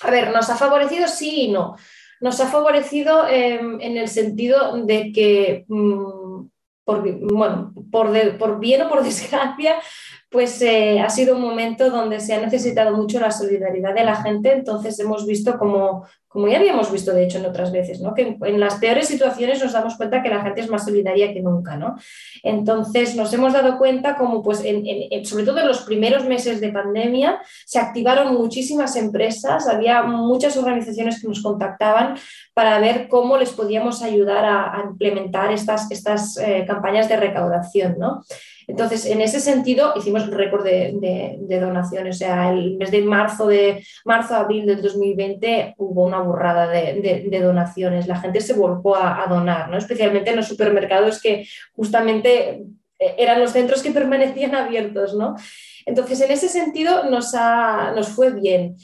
A 0.00 0.10
ver, 0.10 0.32
nos 0.32 0.50
ha 0.50 0.56
favorecido 0.56 1.06
sí 1.06 1.42
y 1.42 1.52
no. 1.52 1.76
Nos 2.20 2.40
ha 2.40 2.48
favorecido 2.48 3.28
em, 3.28 3.80
en 3.80 3.96
el 3.96 4.08
sentido 4.08 4.84
de 4.84 5.12
que, 5.12 5.64
mm, 5.68 6.48
por, 6.82 7.02
bueno, 7.20 7.72
por, 7.92 8.38
por, 8.38 8.58
bien 8.58 8.82
o 8.82 8.88
por 8.88 9.04
desgracia, 9.04 9.76
pues 10.36 10.60
eh, 10.60 11.00
ha 11.00 11.08
sido 11.08 11.34
un 11.34 11.40
momento 11.40 11.88
donde 11.88 12.20
se 12.20 12.34
ha 12.34 12.40
necesitado 12.42 12.94
mucho 12.94 13.18
la 13.18 13.30
solidaridad 13.30 13.94
de 13.94 14.04
la 14.04 14.16
gente, 14.16 14.52
entonces 14.52 15.00
hemos 15.00 15.24
visto 15.26 15.56
como, 15.56 16.04
como 16.28 16.46
ya 16.46 16.58
habíamos 16.58 16.92
visto 16.92 17.14
de 17.14 17.24
hecho 17.24 17.38
en 17.38 17.46
otras 17.46 17.72
veces, 17.72 18.02
¿no? 18.02 18.12
que 18.12 18.36
en, 18.42 18.60
las 18.60 18.74
peores 18.74 19.08
situaciones 19.08 19.64
nos 19.64 19.72
damos 19.72 19.96
cuenta 19.96 20.22
que 20.22 20.28
la 20.28 20.42
gente 20.42 20.60
es 20.60 20.68
más 20.68 20.84
solidaria 20.84 21.32
que 21.32 21.40
nunca. 21.40 21.78
¿no? 21.78 21.96
Entonces 22.42 23.16
nos 23.16 23.32
hemos 23.32 23.54
dado 23.54 23.78
cuenta 23.78 24.14
como 24.16 24.42
pues 24.42 24.58
sobre 25.24 25.44
todo 25.46 25.58
en 25.58 25.68
los 25.68 25.80
primeros 25.80 26.26
meses 26.26 26.60
de 26.60 26.68
pandemia 26.68 27.40
se 27.64 27.78
activaron 27.78 28.34
muchísimas 28.34 28.94
empresas, 28.96 29.66
había 29.66 30.02
muchas 30.02 30.54
organizaciones 30.58 31.18
que 31.18 31.28
nos 31.28 31.42
contactaban 31.42 32.18
para 32.52 32.78
ver 32.78 33.08
cómo 33.08 33.38
les 33.38 33.52
podíamos 33.52 34.02
ayudar 34.02 34.44
a, 34.44 34.82
implementar 34.86 35.50
estas, 35.50 35.90
estas 35.90 36.36
eh, 36.36 36.66
campañas 36.66 37.08
de 37.08 37.16
recaudación. 37.16 37.96
¿no? 37.98 38.22
Entonces, 38.68 39.06
en 39.06 39.20
ese 39.20 39.38
sentido, 39.38 39.92
hicimos 39.96 40.26
récord 40.28 40.64
de, 40.64 41.38
donaciones. 41.60 42.16
O 42.16 42.18
sea, 42.18 42.50
el 42.50 42.76
mes 42.76 42.90
de 42.90 43.02
marzo, 43.02 43.46
de 43.46 43.84
marzo 44.04 44.34
abril 44.34 44.66
del 44.66 44.82
2020 44.82 45.74
hubo 45.78 46.04
una 46.04 46.20
burrada 46.20 46.66
de, 46.68 47.40
donaciones. 47.42 48.08
La 48.08 48.20
gente 48.20 48.40
se 48.40 48.54
volcó 48.54 48.96
a, 48.96 49.24
donar, 49.28 49.68
¿no? 49.70 49.78
especialmente 49.78 50.30
en 50.30 50.36
los 50.36 50.48
supermercados 50.48 51.20
que 51.20 51.46
justamente 51.74 52.62
eh, 52.98 53.14
eran 53.18 53.40
los 53.40 53.52
centros 53.52 53.82
que 53.82 53.90
permanecían 53.92 54.54
abiertos. 54.54 55.14
¿no? 55.14 55.36
Entonces, 55.84 56.20
en 56.20 56.32
ese 56.32 56.48
sentido, 56.48 57.08
nos 57.08 58.08
fue 58.08 58.32
bien 58.32 58.76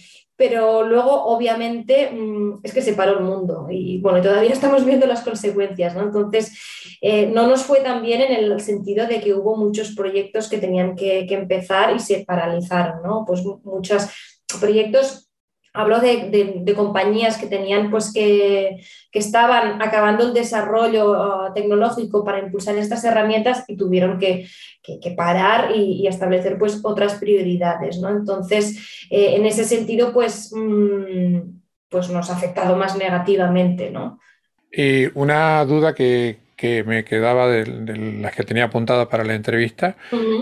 pero 0.42 0.82
luego 0.82 1.26
obviamente 1.26 2.10
mm, 2.10 2.62
es 2.64 2.74
que 2.74 2.82
se 2.82 2.94
paró 2.94 3.12
el 3.12 3.24
mundo 3.24 3.68
y 3.70 4.00
bueno, 4.00 4.20
todavía 4.20 4.50
estamos 4.50 4.84
viendo 4.84 5.06
las 5.06 5.20
consecuencias, 5.20 5.94
¿no? 5.94 6.02
Entonces, 6.02 6.58
eh, 7.00 7.28
no 7.28 7.46
nos 7.46 7.62
fue 7.62 7.78
tan 7.78 8.02
bien 8.02 8.22
en 8.22 8.32
el 8.32 8.60
sentido 8.60 9.06
de 9.06 9.20
que 9.20 9.34
hubo 9.34 9.56
muchos 9.56 9.94
proyectos 9.94 10.48
que 10.48 10.58
tenían 10.58 10.96
que, 10.96 11.26
que 11.28 11.34
empezar 11.34 11.94
y 11.94 12.00
se 12.00 12.24
paralizaron, 12.24 13.04
¿no? 13.04 13.24
Pues 13.24 13.40
muchos 13.62 14.08
proyectos 14.58 15.31
Hablo 15.74 16.00
de, 16.00 16.74
compañías 16.76 17.38
que 17.38 17.46
tenían, 17.46 17.90
pues 17.90 18.12
que, 18.12 18.80
estaban 19.12 19.80
acabando 19.80 20.26
el 20.26 20.34
desarrollo 20.34 21.12
uh, 21.12 21.54
tecnológico 21.54 22.24
para 22.24 22.40
impulsar 22.40 22.76
estas 22.76 23.04
herramientas 23.04 23.64
y 23.68 23.76
tuvieron 23.76 24.18
que, 24.18 24.46
parar 25.16 25.70
y, 25.74 26.06
establecer 26.06 26.58
pues 26.58 26.80
otras 26.82 27.14
prioridades, 27.14 27.98
¿no? 27.98 28.10
Entonces, 28.10 29.06
eh, 29.10 29.34
en 29.36 29.46
ese 29.46 29.64
sentido, 29.64 30.12
pues, 30.12 30.52
mm, 30.54 31.38
pues 31.88 32.10
nos 32.10 32.28
ha 32.30 32.34
afectado 32.34 32.76
más 32.76 32.96
negativamente, 32.96 33.90
¿no? 33.90 34.18
Y 34.70 35.06
una 35.18 35.64
duda 35.64 35.94
que, 35.94 36.40
me 36.86 37.04
quedaba 37.04 37.48
de, 37.48 37.66
las 38.20 38.36
que 38.36 38.44
tenía 38.44 38.64
apuntada 38.64 39.08
para 39.08 39.24
la 39.24 39.34
entrevista 39.34 39.96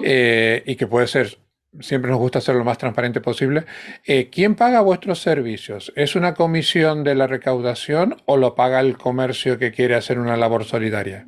eh, 0.04 0.62
y 0.66 0.76
que 0.76 0.86
puede 0.86 1.06
ser 1.06 1.38
siempre 1.78 2.10
nos 2.10 2.18
gusta 2.18 2.40
ser 2.40 2.56
lo 2.56 2.64
más 2.64 2.78
transparente 2.78 3.20
posible. 3.20 3.64
Eh, 4.04 4.28
¿Quién 4.30 4.56
paga 4.56 4.80
vuestros 4.80 5.20
servicios? 5.20 5.92
¿Es 5.94 6.16
una 6.16 6.34
comisión 6.34 7.04
de 7.04 7.14
la 7.14 7.26
recaudación 7.26 8.20
o 8.26 8.36
lo 8.36 8.54
paga 8.54 8.80
el 8.80 8.98
comercio 8.98 9.58
que 9.58 9.72
quiere 9.72 9.94
hacer 9.94 10.18
una 10.18 10.36
labor 10.36 10.64
solidaria? 10.64 11.26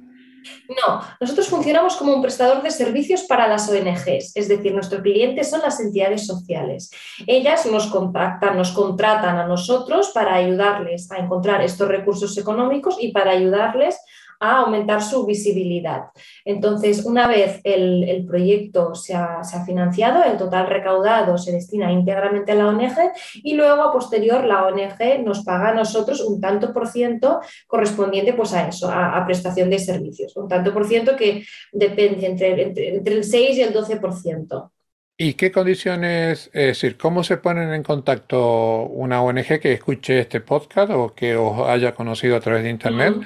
No, 0.68 1.00
nosotros 1.20 1.48
funcionamos 1.48 1.96
como 1.96 2.14
un 2.14 2.22
prestador 2.22 2.62
de 2.62 2.70
servicios 2.72 3.22
para 3.22 3.46
las 3.46 3.68
ONGs, 3.68 4.32
es 4.34 4.48
decir, 4.48 4.74
nuestros 4.74 5.02
clientes 5.02 5.48
son 5.48 5.60
las 5.60 5.78
entidades 5.78 6.26
sociales. 6.26 6.90
Ellas 7.26 7.66
nos 7.66 7.86
contactan, 7.86 8.56
nos 8.56 8.72
contratan 8.72 9.38
a 9.38 9.46
nosotros 9.46 10.10
para 10.12 10.34
ayudarles 10.34 11.10
a 11.12 11.18
encontrar 11.18 11.62
estos 11.62 11.86
recursos 11.86 12.36
económicos 12.38 12.96
y 13.00 13.12
para 13.12 13.30
ayudarles 13.30 14.00
a 14.42 14.58
aumentar 14.58 15.02
su 15.02 15.24
visibilidad. 15.24 16.06
Entonces, 16.44 17.04
una 17.04 17.28
vez 17.28 17.60
el, 17.62 18.24
proyecto 18.26 18.94
se 18.94 19.14
ha, 19.14 19.42
financiado, 19.64 20.24
el 20.24 20.36
total 20.36 20.66
recaudado 20.66 21.38
se 21.38 21.52
destina 21.52 21.92
íntegramente 21.92 22.52
a 22.52 22.54
la 22.56 22.66
ONG 22.66 23.12
y 23.34 23.54
luego 23.54 23.82
a 23.82 23.92
posterior 23.92 24.44
la 24.44 24.66
ONG 24.66 25.24
nos 25.24 25.44
paga 25.44 25.68
a 25.68 25.74
nosotros 25.74 26.20
un 26.20 26.40
tanto 26.40 26.72
por 26.72 26.88
ciento 26.88 27.40
correspondiente 27.66 28.32
pues, 28.32 28.52
a 28.52 28.68
eso, 28.68 28.90
a, 28.90 29.24
prestación 29.24 29.70
de 29.70 29.78
servicios, 29.78 30.36
un 30.36 30.48
tanto 30.48 30.72
por 30.72 30.86
ciento 30.86 31.16
que 31.16 31.44
depende 31.70 32.26
entre, 32.26 32.62
entre, 32.62 33.14
el 33.14 33.24
6 33.24 33.58
y 33.58 33.62
el 33.62 33.72
12%. 33.72 34.70
¿Y 35.16 35.34
qué 35.34 35.52
condiciones, 35.52 36.50
es 36.52 36.66
decir, 36.66 36.96
cómo 36.96 37.22
se 37.22 37.36
ponen 37.36 37.72
en 37.72 37.84
contacto 37.84 38.86
una 38.86 39.22
ONG 39.22 39.60
que 39.60 39.74
escuche 39.74 40.18
este 40.18 40.40
podcast 40.40 40.90
o 40.90 41.14
que 41.14 41.36
os 41.36 41.68
haya 41.68 41.94
conocido 41.94 42.34
a 42.34 42.40
través 42.40 42.64
de 42.64 42.70
Internet? 42.70 43.16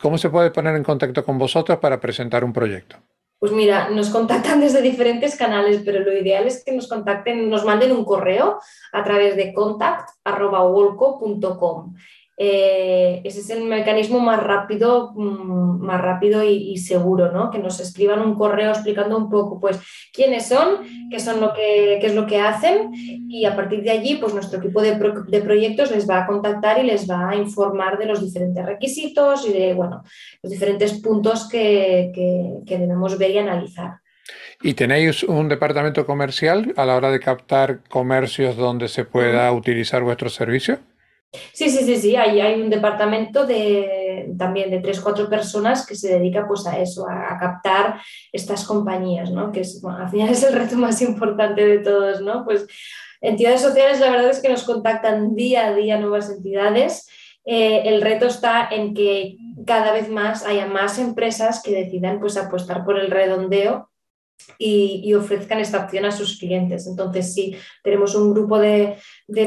¿Cómo 0.00 0.16
se 0.16 0.30
puede 0.30 0.50
poner 0.50 0.76
en 0.76 0.84
contacto 0.84 1.24
con 1.24 1.38
vosotros 1.38 1.78
para 1.78 2.00
presentar 2.00 2.44
un 2.44 2.52
proyecto? 2.52 2.96
Pues 3.40 3.52
mira, 3.52 3.88
nos 3.90 4.10
contactan 4.10 4.60
desde 4.60 4.82
diferentes 4.82 5.36
canales, 5.36 5.82
pero 5.84 6.00
lo 6.00 6.12
ideal 6.12 6.44
es 6.46 6.64
que 6.64 6.72
nos 6.72 6.88
contacten, 6.88 7.48
nos 7.48 7.64
manden 7.64 7.92
un 7.92 8.04
correo 8.04 8.58
a 8.92 9.04
través 9.04 9.36
de 9.36 9.52
contact.wolco.com 9.52 11.94
eh, 12.40 13.20
ese 13.24 13.40
es 13.40 13.50
el 13.50 13.64
mecanismo 13.64 14.20
más 14.20 14.40
rápido, 14.40 15.12
mm, 15.16 15.84
más 15.84 16.00
rápido 16.00 16.44
y, 16.44 16.76
seguro, 16.78 17.32
¿no? 17.32 17.50
Que 17.50 17.58
nos 17.58 17.80
escriban 17.80 18.20
un 18.20 18.36
correo 18.36 18.70
explicando 18.70 19.16
un 19.16 19.28
poco, 19.28 19.58
pues, 19.58 19.80
quiénes 20.12 20.46
son, 20.46 21.08
qué 21.10 21.18
son 21.18 21.40
lo 21.40 21.52
que 21.52 21.98
es 21.98 22.14
lo 22.14 22.26
que 22.26 22.40
hacen 22.40 22.92
y 23.28 23.44
a 23.44 23.56
partir 23.56 23.82
de 23.82 23.90
allí, 23.90 24.16
pues, 24.16 24.34
nuestro 24.34 24.60
equipo 24.60 24.80
de, 24.80 24.94
proyectos 25.40 25.90
les 25.90 26.08
va 26.08 26.22
a 26.22 26.26
contactar 26.26 26.78
y 26.78 26.86
les 26.86 27.10
va 27.10 27.30
a 27.30 27.36
informar 27.36 27.98
de 27.98 28.06
los 28.06 28.24
diferentes 28.24 28.64
requisitos 28.64 29.44
y 29.48 29.52
de, 29.52 29.74
bueno, 29.74 30.04
los 30.40 30.52
diferentes 30.52 30.92
puntos 31.00 31.48
que, 31.48 32.12
que 32.64 32.78
debemos 32.78 33.18
ver 33.18 33.32
y 33.32 33.38
analizar. 33.38 33.98
¿Y 34.62 34.74
tenéis 34.74 35.24
un 35.24 35.48
departamento 35.48 36.06
comercial 36.06 36.72
a 36.76 36.84
la 36.84 36.96
hora 36.96 37.10
de 37.10 37.18
captar 37.18 37.80
comercios 37.88 38.56
donde 38.56 38.88
se 38.88 39.04
pueda 39.04 39.50
utilizar 39.52 40.02
vuestro 40.02 40.28
servicio? 40.28 40.78
Sí, 41.30 41.68
sí, 41.68 41.84
sí, 41.84 41.96
sí, 41.96 42.16
hay, 42.16 42.40
hay 42.40 42.60
un 42.60 42.70
departamento 42.70 43.44
de, 43.44 44.32
también 44.38 44.70
de 44.70 44.80
tres, 44.80 45.00
cuatro 45.00 45.28
personas 45.28 45.86
que 45.86 45.94
se 45.94 46.08
dedica 46.08 46.46
pues 46.48 46.66
a 46.66 46.78
eso, 46.78 47.06
a, 47.06 47.36
captar 47.38 48.00
estas 48.32 48.64
compañías, 48.64 49.30
¿no? 49.30 49.52
Que 49.52 49.60
es, 49.60 49.84
al 49.84 50.08
final 50.08 50.30
es 50.30 50.42
el 50.42 50.54
reto 50.54 50.76
más 50.76 51.02
importante 51.02 51.66
de 51.66 51.78
todos, 51.80 52.22
¿no? 52.22 52.44
Pues 52.46 52.66
entidades 53.20 53.60
sociales 53.60 54.00
la 54.00 54.10
verdad 54.10 54.30
es 54.30 54.40
que 54.40 54.48
nos 54.48 54.64
contactan 54.64 55.34
día 55.34 55.66
a 55.66 55.74
día 55.74 55.98
nuevas 55.98 56.30
entidades. 56.30 57.06
Eh, 57.44 57.82
el 57.84 58.00
reto 58.00 58.26
está 58.26 58.66
en 58.70 58.94
que 58.94 59.36
cada 59.66 59.92
vez 59.92 60.08
más 60.08 60.46
haya 60.46 60.66
más 60.66 60.98
empresas 60.98 61.62
que 61.62 61.72
decidan 61.72 62.20
pues 62.20 62.38
apostar 62.38 62.84
por 62.84 62.98
el 62.98 63.10
redondeo 63.10 63.90
y, 64.58 65.14
ofrezcan 65.14 65.58
esta 65.58 65.84
opción 65.84 66.04
a 66.04 66.12
sus 66.12 66.38
clientes. 66.38 66.86
Entonces, 66.86 67.32
sí, 67.34 67.56
tenemos 67.82 68.14
un 68.14 68.32
grupo 68.32 68.58
de, 68.58 68.96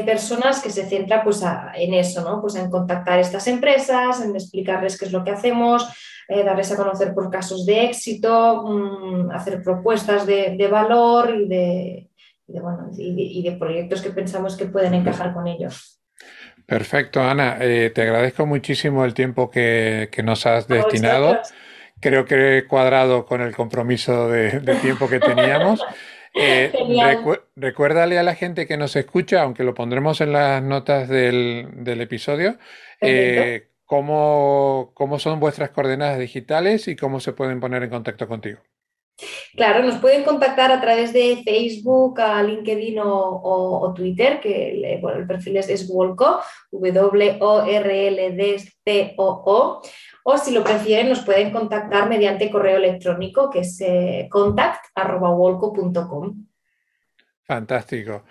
personas 0.04 0.62
que 0.62 0.70
se 0.70 0.86
centra 0.86 1.22
pues, 1.22 1.42
en 1.74 1.94
eso, 1.94 2.22
¿no? 2.22 2.40
pues 2.40 2.54
en 2.56 2.70
contactar 2.70 3.18
estas 3.18 3.46
empresas, 3.46 4.22
en 4.22 4.34
explicarles 4.34 4.98
qué 4.98 5.06
es 5.06 5.12
lo 5.12 5.24
que 5.24 5.30
hacemos, 5.30 5.86
eh, 6.28 6.44
darles 6.44 6.70
a 6.72 6.76
conocer 6.76 7.14
por 7.14 7.30
casos 7.30 7.66
de 7.66 7.84
éxito, 7.84 8.64
mm, 8.64 9.30
hacer 9.32 9.62
propuestas 9.62 10.26
de, 10.26 10.68
valor 10.70 11.34
y 11.34 11.48
de, 11.48 12.10
y 12.98 13.42
de, 13.42 13.52
proyectos 13.52 14.00
que 14.00 14.10
pensamos 14.10 14.56
que 14.56 14.66
pueden 14.66 14.94
encajar 14.94 15.34
con 15.34 15.46
ellos. 15.46 16.00
Perfecto, 16.64 17.20
Ana. 17.20 17.58
Eh, 17.60 17.90
te 17.90 18.02
agradezco 18.02 18.46
muchísimo 18.46 19.04
el 19.04 19.14
tiempo 19.14 19.50
que, 19.50 20.08
nos 20.24 20.46
has 20.46 20.68
destinado 20.68 21.40
creo 22.02 22.26
que 22.26 22.58
he 22.58 22.66
cuadrado 22.66 23.24
con 23.24 23.40
el 23.40 23.54
compromiso 23.54 24.28
de, 24.28 24.60
tiempo 24.82 25.08
que 25.08 25.20
teníamos. 25.20 25.82
Eh, 26.34 26.72
recuérdale 27.56 28.18
a 28.18 28.22
la 28.22 28.34
gente 28.34 28.66
que 28.66 28.78
nos 28.78 28.96
escucha, 28.96 29.42
aunque 29.42 29.64
lo 29.64 29.74
pondremos 29.74 30.22
en 30.22 30.32
las 30.32 30.62
notas 30.62 31.06
del, 31.06 31.68
episodio, 31.84 32.56
eh, 33.02 33.68
cómo, 33.84 34.94
son 35.18 35.40
vuestras 35.40 35.68
coordenadas 35.72 36.18
digitales 36.18 36.88
y 36.88 36.96
cómo 36.96 37.20
se 37.20 37.34
pueden 37.34 37.60
poner 37.60 37.82
en 37.82 37.90
contacto 37.90 38.26
contigo. 38.26 38.60
Claro, 39.54 39.82
nos 39.82 39.96
pueden 39.96 40.24
contactar 40.24 40.72
a 40.72 40.80
través 40.80 41.12
de 41.12 41.42
Facebook, 41.44 42.18
a 42.18 42.42
LinkedIn 42.42 42.98
o, 43.02 43.92
Twitter, 43.94 44.40
que 44.40 44.70
el, 44.94 45.26
perfil 45.26 45.58
es, 45.58 45.68
es 45.68 45.86
Wolco, 45.86 46.40
W-O-R-L-D-C-O-O. 46.70 47.42
O 49.44 49.82
si 50.42 50.52
lo 50.52 50.62
prefieren, 50.62 51.08
nos 51.08 51.20
pueden 51.20 51.50
contactar 51.50 52.08
mediante 52.08 52.50
correo 52.50 52.76
electrónico, 52.76 53.50
que 53.50 53.60
es 53.60 53.80
eh, 53.80 54.28
contact.wolco.com. 54.30 56.46
Fantástico. 57.44 58.24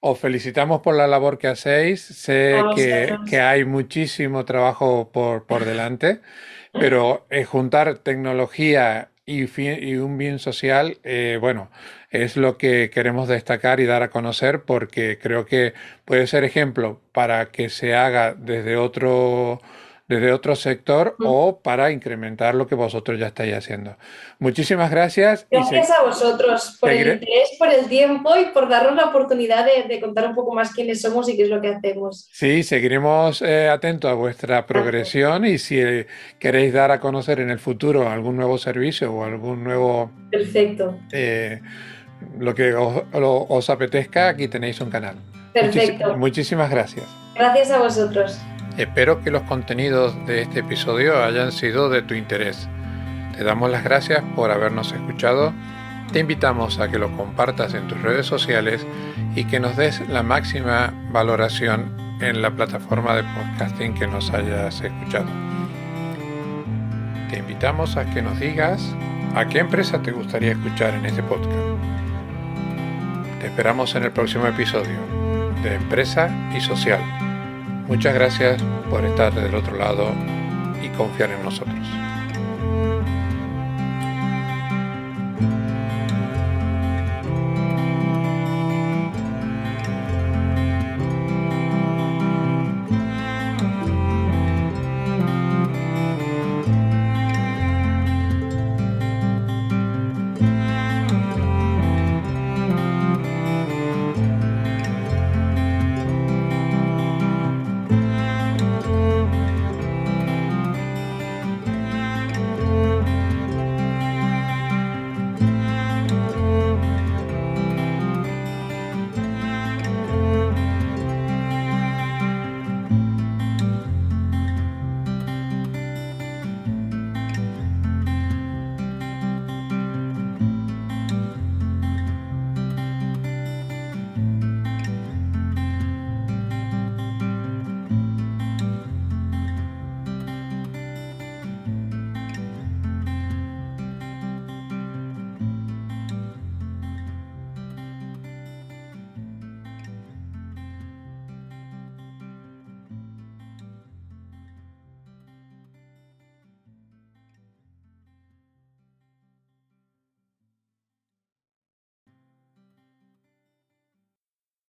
Os 0.00 0.18
felicitamos 0.18 0.80
por 0.80 0.96
la 0.96 1.06
labor 1.06 1.38
que 1.38 1.48
hacéis. 1.48 2.02
Sé 2.02 2.60
que, 2.74 3.40
hay 3.40 3.64
muchísimo 3.64 4.44
trabajo 4.44 5.10
por, 5.12 5.64
delante, 5.64 6.20
pero 6.72 7.26
eh, 7.30 7.44
juntar 7.44 7.98
tecnología 7.98 9.12
y, 9.24 9.96
un 9.96 10.18
bien 10.18 10.38
social, 10.38 10.98
eh, 11.04 11.38
bueno, 11.40 11.70
es 12.10 12.36
lo 12.36 12.58
que 12.58 12.90
queremos 12.90 13.28
destacar 13.28 13.80
y 13.80 13.86
dar 13.86 14.02
a 14.02 14.10
conocer 14.10 14.64
porque 14.64 15.18
creo 15.18 15.46
que 15.46 15.74
puede 16.04 16.26
ser 16.26 16.44
ejemplo 16.44 17.00
para 17.12 17.50
que 17.50 17.68
se 17.68 17.94
haga 17.94 18.34
desde 18.34 18.76
otro 18.76 19.60
desde 20.08 20.32
otro 20.32 20.56
sector 20.56 21.16
o 21.20 21.60
para 21.60 21.90
incrementar 21.90 22.54
lo 22.54 22.66
que 22.66 22.74
vosotros 22.74 23.18
ya 23.18 23.28
estáis 23.28 23.54
haciendo. 23.54 23.96
Muchísimas 24.38 24.90
gracias. 24.90 25.46
Gracias 25.50 25.90
a 25.90 26.02
vosotros 26.02 26.76
por 26.80 26.90
el 26.90 27.14
interés, 27.14 27.50
por 27.58 27.68
el 27.68 27.86
tiempo 27.86 28.36
y 28.36 28.46
por 28.46 28.68
darnos 28.68 28.94
la 28.94 29.06
oportunidad 29.06 29.64
de, 29.64 30.00
contar 30.00 30.26
un 30.26 30.34
poco 30.34 30.54
más 30.54 30.72
quiénes 30.72 31.00
somos 31.00 31.28
y 31.28 31.36
qué 31.36 31.44
es 31.44 31.48
lo 31.48 31.60
que 31.60 31.68
hacemos. 31.68 32.28
Sí, 32.32 32.62
seguiremos 32.62 33.42
eh, 33.42 33.68
atentos 33.68 34.10
a 34.10 34.14
vuestra 34.14 34.66
progresión 34.66 35.46
y 35.46 35.58
si 35.58 35.80
eh, 35.80 36.06
queréis 36.38 36.72
dar 36.72 36.90
a 36.90 37.00
conocer 37.00 37.40
en 37.40 37.50
el 37.50 37.58
futuro 37.58 38.08
algún 38.08 38.36
nuevo 38.36 38.58
servicio 38.58 39.12
o 39.12 39.24
algún 39.24 39.64
nuevo... 39.64 40.10
Perfecto. 40.30 40.98
Eh, 41.12 41.60
lo 42.38 42.54
que 42.54 42.74
os, 42.74 43.70
apetezca, 43.70 44.28
aquí 44.28 44.48
tenéis 44.48 44.80
un 44.80 44.90
canal. 44.90 45.16
Perfecto. 45.52 46.16
muchísimas 46.16 46.70
gracias. 46.70 47.04
Gracias 47.34 47.70
a 47.70 47.78
vosotros. 47.78 48.38
Espero 48.76 49.20
que 49.20 49.30
los 49.30 49.42
contenidos 49.42 50.14
de 50.26 50.42
este 50.42 50.60
episodio 50.60 51.22
hayan 51.22 51.52
sido 51.52 51.90
de 51.90 52.02
tu 52.02 52.14
interés. 52.14 52.68
Te 53.36 53.44
damos 53.44 53.70
las 53.70 53.84
gracias 53.84 54.22
por 54.34 54.50
habernos 54.50 54.92
escuchado. 54.92 55.52
Te 56.12 56.20
invitamos 56.20 56.78
a 56.78 56.88
que 56.88 56.98
lo 56.98 57.14
compartas 57.16 57.74
en 57.74 57.86
tus 57.86 58.00
redes 58.00 58.26
sociales 58.26 58.86
y 59.34 59.44
que 59.44 59.60
nos 59.60 59.76
des 59.76 60.06
la 60.08 60.22
máxima 60.22 60.92
valoración 61.10 61.94
en 62.20 62.40
la 62.40 62.50
plataforma 62.50 63.14
de 63.14 63.24
podcasting 63.24 63.94
que 63.94 64.06
nos 64.06 64.30
hayas 64.30 64.80
escuchado. 64.80 65.26
Te 67.30 67.38
invitamos 67.38 67.96
a 67.96 68.06
que 68.06 68.22
nos 68.22 68.38
digas 68.40 68.94
a 69.34 69.46
qué 69.46 69.58
empresa 69.58 70.02
te 70.02 70.12
gustaría 70.12 70.52
escuchar 70.52 70.94
en 70.94 71.06
este 71.06 71.22
podcast. 71.22 71.56
Te 73.40 73.46
esperamos 73.46 73.94
en 73.94 74.04
el 74.04 74.12
próximo 74.12 74.46
episodio 74.46 74.98
de 75.62 75.74
Empresa 75.74 76.30
y 76.56 76.60
Social. 76.60 77.00
Muchas 77.86 78.14
gracias 78.14 78.62
por 78.90 79.04
estar 79.04 79.34
del 79.34 79.54
otro 79.54 79.76
lado 79.76 80.12
y 80.82 80.88
confiar 80.96 81.30
en 81.30 81.42
nosotros. 81.42 82.11